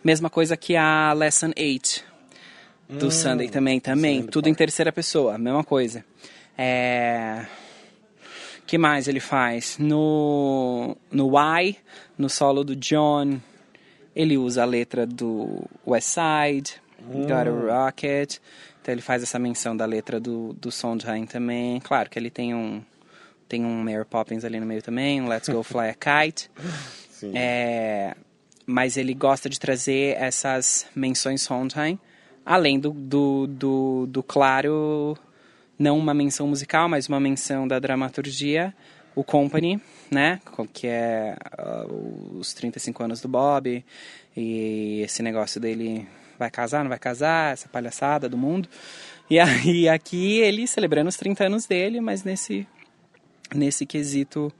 [0.02, 2.04] Mesma coisa que a Lesson 8
[2.88, 6.04] do Sunday também, também, tudo em terceira pessoa, mesma coisa.
[6.56, 7.44] É
[8.66, 9.78] que mais ele faz?
[9.78, 11.76] No, no Why,
[12.18, 13.40] no solo do John,
[14.14, 16.74] ele usa a letra do West Side,
[17.12, 18.38] Got a Rocket.
[18.80, 21.80] Então ele faz essa menção da letra do, do Sondheim também.
[21.80, 22.82] Claro que ele tem um
[23.48, 25.94] tem um Mary Poppins ali no meio também, um Let's Go Fly a
[26.24, 26.50] Kite.
[27.32, 28.16] É,
[28.66, 31.98] mas ele gosta de trazer essas menções Sondheim,
[32.44, 35.16] além do, do, do, do claro,
[35.78, 38.74] não uma menção musical, mas uma menção da dramaturgia,
[39.14, 40.40] o Company, né,
[40.72, 41.86] que é ah,
[42.34, 43.84] os 35 anos do Bob,
[44.36, 46.06] e esse negócio dele
[46.38, 48.68] vai casar, não vai casar, essa palhaçada do mundo.
[49.28, 52.66] E aí aqui ele celebrando os 30 anos dele, mas nesse,
[53.54, 54.52] nesse quesito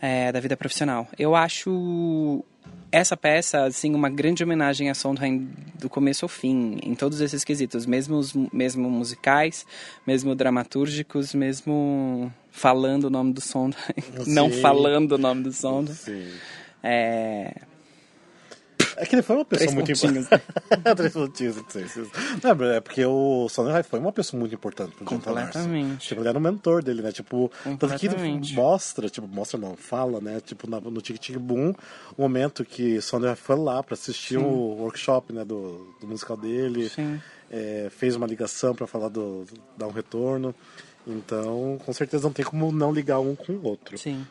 [0.00, 1.06] é, da vida profissional.
[1.18, 2.44] Eu acho
[2.90, 7.44] essa peça assim uma grande homenagem a Sondheim do começo ao fim, em todos esses
[7.44, 9.66] quesitos, mesmo os, mesmo musicais,
[10.06, 13.78] mesmo dramatúrgicos, mesmo falando o nome do Sondheim,
[14.26, 15.94] não falando o nome do Sondheim.
[15.94, 16.28] Sim.
[16.82, 17.54] É,
[19.00, 20.42] É que ele foi uma pessoa Três muito importante.
[20.96, 21.84] Três pontinhos, não sei
[22.76, 25.96] é porque o Sondheim foi uma pessoa muito importante pro Jonathan Larson.
[25.96, 27.12] Tipo, ele era o mentor dele, né?
[27.12, 28.08] Tipo, tanto que
[28.54, 30.40] mostra, tipo, mostra não, fala, né?
[30.40, 31.72] Tipo, na- no Tic Tic Boom,
[32.16, 35.44] o momento que Sondheim foi lá pra assistir o workshop, né?
[35.44, 36.88] Do, do musical dele.
[36.88, 37.20] Sim.
[37.50, 39.46] É, fez uma ligação pra falar do,
[39.76, 40.54] dar um retorno.
[41.06, 43.96] Então, com certeza não tem como não ligar um com o outro.
[43.96, 44.26] sim.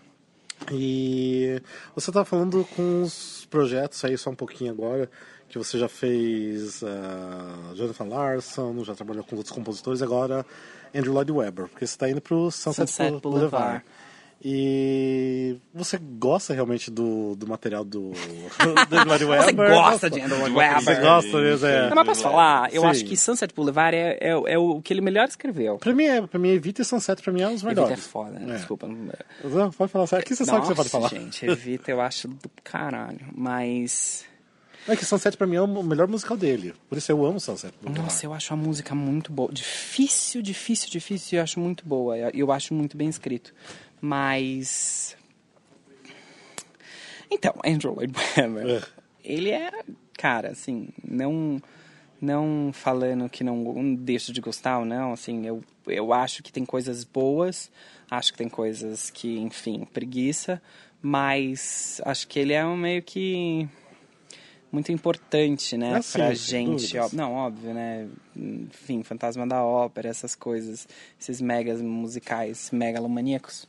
[0.71, 1.61] E
[1.95, 5.09] você tá falando com os projetos aí só um pouquinho agora,
[5.47, 10.45] que você já fez uh, Jonathan Larson, já trabalhou com outros compositores, agora
[10.93, 13.51] Andrew Lloyd Webber, porque você está indo pro Sunset, Sunset Boulevard.
[13.51, 13.83] Boulevard.
[14.43, 18.11] E você gosta realmente do, do material do,
[18.89, 19.45] do Andrew Lloyd Webber?
[19.45, 20.81] Você gosta de Lloyd Webber?
[20.83, 21.89] Você gosta mesmo, é.
[21.89, 22.73] Não, mas posso falar?
[22.73, 22.87] Eu Sim.
[22.87, 25.77] acho que Sunset Boulevard é, é, é o que ele melhor escreveu.
[25.77, 28.07] Pra mim, é, pra mim, Evita e Sunset, pra mim, é os Evita é melhores.
[28.07, 28.53] foda, né?
[28.53, 28.57] É.
[28.57, 28.87] Desculpa.
[28.87, 29.09] não-
[29.43, 30.23] Não, Pode falar sério.
[30.23, 31.09] Aqui você sabe o que você pode falar.
[31.09, 33.19] gente, Evita eu acho do caralho.
[33.35, 34.23] Mas.
[34.87, 36.73] É que Sunset pra mim é o melhor musical dele.
[36.87, 37.73] Por isso eu amo Sunset.
[37.81, 38.03] Boulevard.
[38.09, 39.51] Nossa, eu acho a música muito boa.
[39.51, 41.39] Difícil, difícil, difícil.
[41.39, 42.17] Eu acho muito boa.
[42.17, 43.53] Eu acho muito bem escrito.
[44.01, 45.15] Mas.
[47.29, 48.87] Então, Andrew Lloyd Webber.
[49.23, 49.71] Ele é.
[50.17, 51.61] Cara, assim, não.
[52.19, 56.51] Não falando que não, não deixo de gostar ou não, assim, eu, eu acho que
[56.51, 57.69] tem coisas boas,
[58.09, 60.59] acho que tem coisas que, enfim, preguiça,
[60.99, 63.69] mas acho que ele é um meio que
[64.71, 66.97] muito importante, né, Ah, pra gente.
[66.97, 68.07] ó- não, óbvio, né?
[68.35, 70.87] Enfim, Fantasma da Ópera, essas coisas,
[71.19, 73.67] esses megas musicais megalomaníacos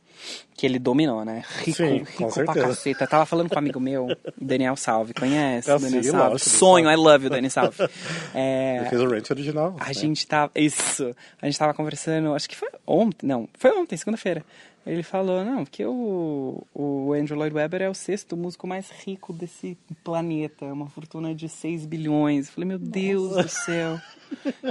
[0.57, 1.44] que ele dominou, né?
[1.61, 3.07] Rico, Sim, com rico pra caceta.
[3.07, 4.09] Tava falando com um amigo meu,
[4.40, 5.70] Daniel Salve, conhece?
[5.70, 6.18] Eu Daniel Salve.
[6.32, 6.90] lógico, Sonho.
[6.90, 7.78] I love you, Daniel Salve.
[8.34, 9.76] É, Ele fez o Ranch original.
[9.78, 9.94] a né?
[9.94, 10.51] gente tava.
[10.57, 11.14] Isso.
[11.40, 13.26] A gente tava conversando, acho que foi ontem.
[13.26, 14.44] Não, foi ontem, segunda-feira.
[14.89, 19.34] Ele falou, não, porque o, o Andrew Lloyd Webber é o sexto músico mais rico
[19.34, 20.64] desse planeta.
[20.64, 22.47] Uma fortuna de 6 bilhões.
[22.47, 24.01] Eu falei, meu Deus do céu.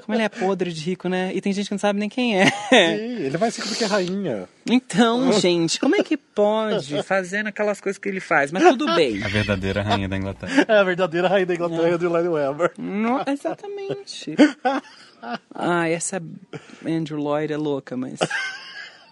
[0.03, 1.31] Como ele é podre de rico, né?
[1.35, 2.47] E tem gente que não sabe nem quem é.
[2.47, 4.49] Sim, ele vai ser porque é rainha.
[4.67, 8.51] Então, gente, como é que pode fazendo aquelas coisas que ele faz?
[8.51, 9.23] Mas tudo bem.
[9.23, 10.65] A verdadeira rainha da Inglaterra.
[10.67, 12.71] É a verdadeira rainha da Inglaterra, Andrew Lloyd Webber.
[12.77, 14.35] Não, exatamente.
[15.51, 16.21] Ah, essa
[16.85, 18.19] Andrew Lloyd é louca, mas.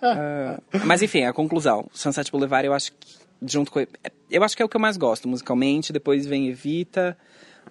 [0.02, 1.86] Ah, mas enfim, a conclusão.
[1.94, 3.16] Sunset Boulevard, eu acho que.
[3.46, 3.86] Junto com.
[4.32, 5.92] Eu acho que é o que eu mais gosto musicalmente.
[5.94, 7.18] Depois vem Evita.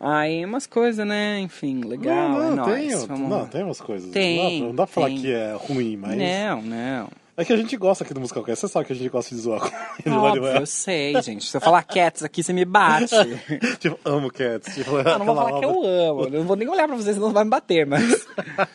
[0.00, 1.38] Aí umas coisas, né?
[1.40, 2.88] Enfim, legal, não, é não, nóis.
[2.96, 4.10] tem, vamos- não, tem umas coisas.
[4.10, 5.20] Tem, Não dá, não dá pra falar tem.
[5.20, 6.16] que é ruim, mas.
[6.18, 7.08] Não, não.
[7.36, 8.60] É que a gente gosta aqui do Musical Cast.
[8.60, 9.66] Você sabe que a gente gosta de zoar com
[10.06, 10.14] ele.
[10.14, 11.44] Óbvio, eu sei, gente.
[11.46, 13.12] Se eu falar Cats aqui, você me bate.
[13.80, 14.72] tipo, amo Cats.
[14.72, 16.24] Tipo, Eu não vou falar que eu amo.
[16.26, 18.24] Eu não vou nem olhar pra vocês, senão você vai me bater, mas.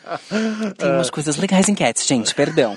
[0.76, 2.76] Tem umas coisas legais em Cats, gente, perdão.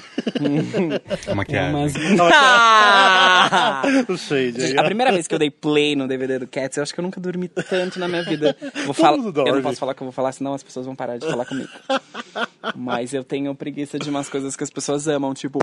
[1.35, 1.73] Maquiagem.
[1.73, 1.93] Mas...
[2.33, 3.81] Ah!
[4.07, 4.67] o shade aí.
[4.69, 6.99] Gente, a primeira vez que eu dei play no DVD do Cats, eu acho que
[7.01, 8.55] eu nunca dormi tanto na minha vida.
[8.85, 10.95] Vou falar, eu não posso falar o que eu vou falar, senão as pessoas vão
[10.95, 11.69] parar de falar comigo.
[12.73, 15.59] Mas eu tenho preguiça de umas coisas que as pessoas amam, tipo,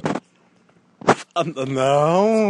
[1.35, 1.53] Ah, Não,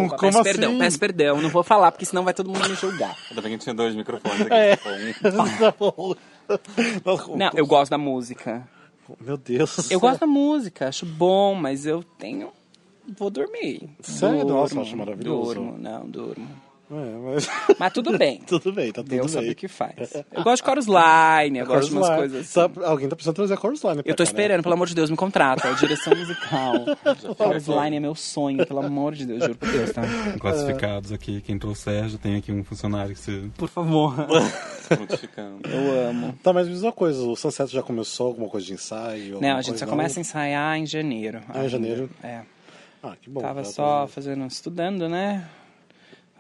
[0.09, 0.43] Desculpa, como peço assim?
[0.43, 3.17] perdão, peço perdão, não vou falar, porque senão vai todo mundo me julgar.
[3.29, 4.53] Ainda bem que tinha dois microfones aqui.
[4.55, 4.79] É.
[4.85, 5.59] Um.
[5.59, 6.15] Tá bom.
[7.37, 8.67] Não, eu gosto da música.
[9.21, 9.77] Meu Deus.
[9.77, 12.51] do Eu gosto da música, acho bom, mas eu tenho.
[13.17, 13.89] Vou dormir.
[14.01, 14.41] Sério?
[14.41, 15.55] Durmo, Nossa, acho maravilhoso.
[15.55, 16.49] Durmo, não, durmo.
[16.91, 17.49] É, mas...
[17.79, 18.41] Mas tudo bem.
[18.47, 19.35] tudo bem, tá tudo Deus bem.
[19.35, 20.13] sabe o que faz.
[20.33, 22.65] Eu gosto de Chorus Line, eu gosto de umas coisas Line.
[22.67, 22.75] assim.
[22.75, 24.25] Tá- alguém tá precisando trazer a Chorus Line Eu tô cá, né?
[24.25, 25.69] esperando, pelo amor de Deus, me contrata.
[25.69, 26.75] A direção musical.
[27.37, 30.03] Chorus Line é meu sonho, pelo amor de Deus, juro por Deus, tá?
[30.39, 31.41] Classificados aqui.
[31.41, 34.15] Quem trouxe Sérgio tem aqui um funcionário que se Por favor.
[35.65, 36.39] Eu amo.
[36.43, 39.41] Tá, mas me diz uma coisa, o Sunset já começou alguma coisa de ensaio?
[39.41, 41.41] Não, a gente coisa só começa a ensaiar em janeiro.
[41.49, 42.11] Ah, em janeiro?
[42.23, 42.41] É.
[43.03, 43.41] Ah, que bom.
[43.41, 44.09] Tava tá, só tá.
[44.09, 45.49] fazendo, estudando, né?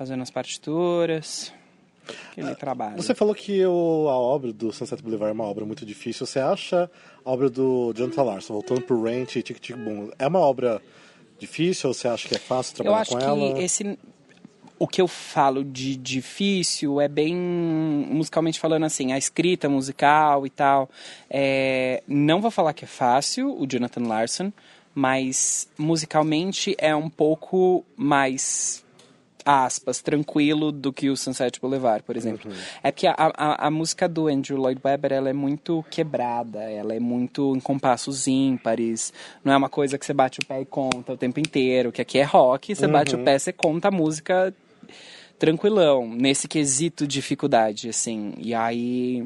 [0.00, 1.52] Fazendo as partituras.
[2.32, 2.96] Aquele trabalho.
[2.96, 6.24] Você falou que o, a obra do Sunset Boulevard é uma obra muito difícil.
[6.24, 6.90] Você acha
[7.22, 10.80] a obra do Jonathan Larson, voltando pro Rent e Tic Tic Boom, é uma obra
[11.38, 13.60] difícil ou você acha que é fácil Eu trabalhar acho com que ela?
[13.60, 13.98] esse.
[14.78, 20.50] O que eu falo de difícil é bem musicalmente falando assim, a escrita musical e
[20.50, 20.88] tal.
[21.28, 24.50] É, não vou falar que é fácil, o Jonathan Larson,
[24.94, 28.82] mas musicalmente é um pouco mais
[29.44, 32.50] aspas, tranquilo do que o Sunset Boulevard, por exemplo.
[32.82, 36.94] É porque a, a, a música do Andrew Lloyd Webber, ela é muito quebrada, ela
[36.94, 39.12] é muito em compassos ímpares,
[39.44, 42.02] não é uma coisa que você bate o pé e conta o tempo inteiro, que
[42.02, 44.54] aqui é rock, você bate o pé, você conta a música
[45.38, 48.34] tranquilão, nesse quesito dificuldade, assim.
[48.38, 49.24] E aí,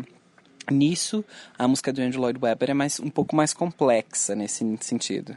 [0.70, 1.24] nisso,
[1.58, 5.36] a música do Andrew Lloyd Webber é mais, um pouco mais complexa nesse sentido.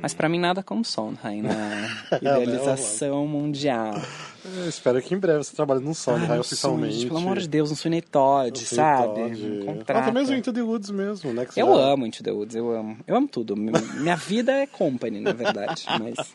[0.00, 1.88] Mas pra mim nada como Sondheim na
[2.20, 3.94] idealização mundial.
[4.44, 6.94] Eu espero que em breve você trabalhe num vai meu oficialmente.
[6.96, 9.20] sonho, pelo amor de Deus, um Sweeney Todd, sabe?
[9.20, 11.46] Um Ah, até mesmo Into the Woods mesmo, né?
[11.56, 12.96] Eu já- amo Into the Woods, eu amo.
[13.06, 13.56] Eu amo tudo.
[13.56, 15.84] Mi- Minha vida é company, na verdade.
[16.00, 16.34] Mas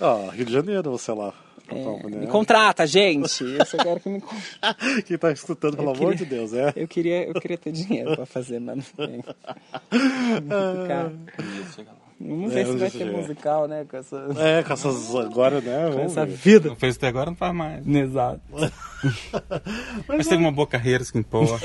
[0.00, 1.32] Ah, Rio de Janeiro, você lá.
[1.74, 2.16] É, né?
[2.18, 3.42] me contrata, gente.
[3.44, 4.22] Eu só quero que me
[5.06, 6.72] Quem tá escutando, pelo Eu amor queria- de Deus, é.
[6.76, 9.16] Eu queria, eu queria ter dinheiro pra fazer, mas não tem.
[9.16, 11.12] Muito caro.
[12.18, 13.84] Não sei É, se vai já ter musical, né?
[13.90, 15.90] Com essa, É, com essas agora, né?
[15.92, 16.34] com essa ver.
[16.34, 16.68] vida.
[16.70, 17.84] Não fez até agora, não faz mais.
[17.86, 18.40] Exato.
[20.08, 21.58] Mas teve uma boa carreira, isso que importa.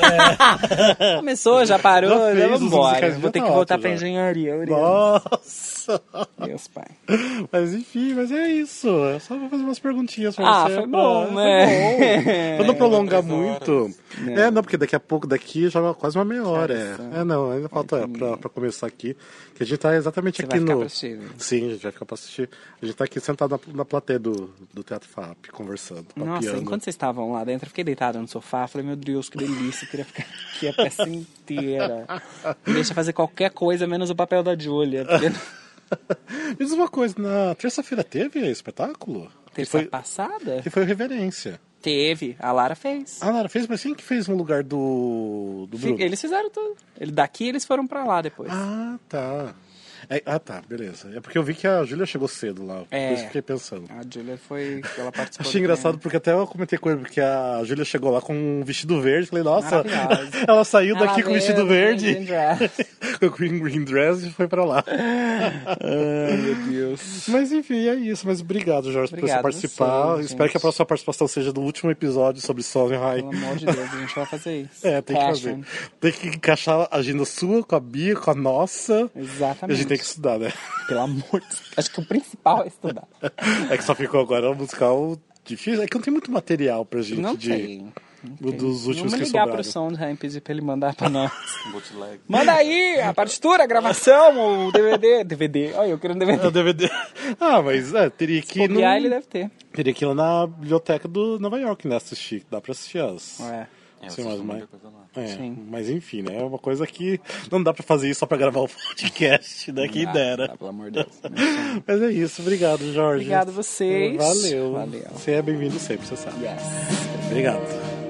[1.18, 3.12] Começou, já parou, Já já, fez, os vamos embora.
[3.12, 3.96] Vou já ter tá que voltar alto pra já.
[3.96, 4.56] engenharia.
[4.56, 5.40] obrigado.
[5.88, 6.02] Nossa!
[6.46, 6.86] Deus, pai.
[7.52, 8.88] Mas enfim, mas é isso.
[8.88, 10.76] Eu só vou fazer umas perguntinhas pra Ah, você.
[10.76, 11.68] foi bom, Ah, né?
[11.68, 12.32] Foi bom.
[12.62, 13.92] Pra não prolongar muito.
[14.28, 16.74] É, não, porque daqui a pouco, daqui já é quase uma meia hora.
[17.14, 19.16] É, é não, ainda falta é, pra, pra começar aqui.
[19.56, 20.78] Que a gente tá exatamente Você aqui vai ficar no.
[20.80, 21.30] pra assistir, né?
[21.38, 22.50] Sim, a gente vai ficar pra assistir.
[22.82, 26.84] A gente tá aqui sentado na, na plateia do, do Teatro FAP, conversando, Nossa, enquanto
[26.84, 28.68] vocês estavam lá dentro, eu fiquei deitada no sofá.
[28.68, 29.86] Falei, meu Deus, que delícia.
[29.86, 30.26] Eu queria ficar
[30.56, 32.06] aqui a peça inteira.
[32.68, 35.06] Me deixa fazer qualquer coisa, menos o papel da Julia.
[36.60, 39.32] Me diz uma coisa, na terça-feira teve espetáculo?
[39.54, 40.62] Terça foi, passada?
[40.62, 41.60] que foi Reverência.
[41.82, 42.36] Teve.
[42.40, 43.18] A Lara fez.
[43.22, 46.00] Ah, Lara fez, mas quem que fez no lugar do, do Bruno?
[46.00, 46.76] Eles fizeram tudo.
[47.00, 48.52] Ele, daqui eles foram pra lá depois.
[48.54, 49.56] Ah, tá.
[50.10, 51.12] É- ah, tá, beleza.
[51.16, 53.08] É porque eu vi que a Júlia chegou cedo lá, por É.
[53.14, 53.86] isso que eu fiquei pensando.
[53.90, 54.82] A Julia foi.
[54.98, 55.48] Ela participou.
[55.48, 58.34] Achei do engraçado porque até eu comentei com ele, porque a Júlia chegou lá com
[58.34, 59.28] um vestido verde.
[59.28, 59.84] Falei, nossa,
[60.48, 62.16] ela saiu Ela daqui com o veio vestido verde,
[63.28, 64.84] o green, green dress e foi pra lá.
[64.88, 67.26] Ai, meu Deus.
[67.28, 68.26] Mas enfim, é isso.
[68.28, 70.16] Mas obrigado, Jorge, Obrigado por você participar.
[70.16, 73.00] vocês, Espero que a próxima participação seja do último episódio sobre Sondheim.
[73.30, 74.88] Pelo amor de Deus, a gente vai fazer isso.
[74.88, 75.62] É, tem que Passion.
[75.64, 75.92] fazer.
[76.00, 79.10] Tem que encaixar a agenda sua com a Bia, com a nossa.
[79.16, 79.78] E a Exatamente.
[79.78, 80.52] gente tem que estudar, né?
[80.88, 81.62] Pelo amor de Deus.
[81.78, 83.08] Acho que o principal é estudar.
[83.70, 85.82] É que só ficou agora um musical difícil.
[85.82, 87.50] É que não tem muito material pra gente Não de.
[87.50, 87.94] tem.
[88.42, 89.54] O Dos últimos Vamos que ligar sobraram.
[89.54, 91.32] pro Sondheim e pedir pra ele mandar pra nós.
[92.28, 95.24] Manda aí a partitura, a gravação, o DVD.
[95.24, 95.74] DVD.
[95.74, 96.48] Olha, eu quero um É DVD.
[96.48, 96.90] o DVD.
[97.40, 98.80] Ah, mas é, teria que ir no...
[98.82, 99.52] Ele deve ter.
[99.74, 101.96] Teria que ir lá na biblioteca do Nova York, né?
[101.96, 102.44] Assistir.
[102.50, 103.40] Dá pra assistir as.
[103.42, 103.68] É.
[104.04, 104.64] É, Sim, mas, mas,
[105.16, 106.40] é, mas enfim, né?
[106.40, 109.88] É uma coisa que não dá pra fazer isso só pra gravar o podcast, né?
[109.88, 110.48] Quem Ah, dera.
[110.48, 111.22] tá, pelo amor de Deus.
[111.86, 113.26] Mas é isso, obrigado, Jorge.
[113.26, 114.18] Obrigado a vocês.
[114.18, 114.72] Valeu.
[114.72, 115.04] Valeu.
[115.14, 116.44] Você é bem-vindo sempre, você sabe.
[116.44, 116.64] Yes.
[117.28, 118.01] Obrigado.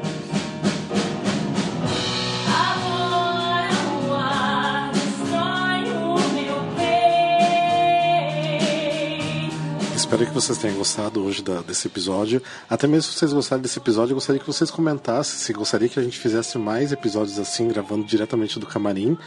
[10.12, 12.44] Espero que vocês tenham gostado hoje da, desse episódio.
[12.70, 15.98] Até mesmo se vocês gostaram desse episódio, eu gostaria que vocês comentassem se gostaria que
[15.98, 19.18] a gente fizesse mais episódios assim, gravando diretamente do camarim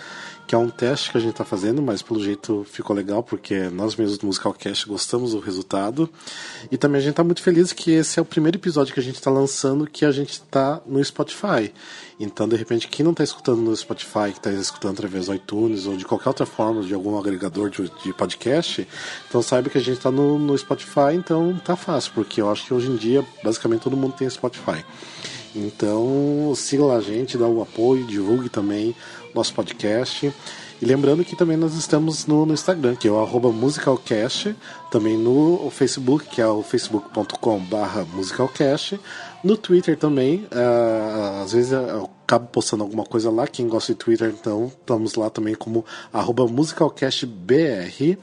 [0.47, 3.69] que é um teste que a gente está fazendo, mas pelo jeito ficou legal, porque
[3.71, 6.09] nós mesmos do Musicalcast gostamos do resultado.
[6.71, 9.03] E também a gente está muito feliz que esse é o primeiro episódio que a
[9.03, 11.73] gente está lançando que a gente está no Spotify.
[12.19, 15.87] Então, de repente, quem não está escutando no Spotify, que está escutando através do iTunes
[15.87, 18.87] ou de qualquer outra forma, de algum agregador de, de podcast,
[19.29, 22.67] então saiba que a gente está no, no Spotify, então tá fácil, porque eu acho
[22.67, 24.85] que hoje em dia, basicamente, todo mundo tem Spotify.
[25.55, 28.95] Então, siga lá a gente, dá o apoio, divulgue também
[29.35, 30.33] nosso podcast.
[30.81, 34.55] E lembrando que também nós estamos no, no Instagram, que é o musicalcast,
[34.91, 37.63] também no Facebook, que é o facebook.com
[38.13, 39.01] musicalcast,
[39.43, 43.99] no Twitter também, uh, às vezes eu acabo postando alguma coisa lá, quem gosta de
[43.99, 45.85] Twitter, então estamos lá também como
[46.51, 48.19] musicalcastbr.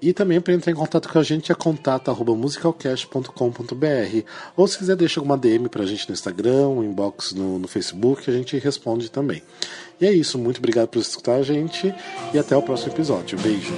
[0.00, 4.24] E também para entrar em contato com a gente é contato@musicalcast.com.br.
[4.56, 7.68] Ou se quiser deixa alguma DM para a gente no Instagram, um inbox no, no
[7.68, 9.42] Facebook, a gente responde também.
[10.00, 11.94] E é isso, muito obrigado por escutar a gente
[12.32, 13.38] e até o próximo episódio.
[13.38, 13.74] Beijo.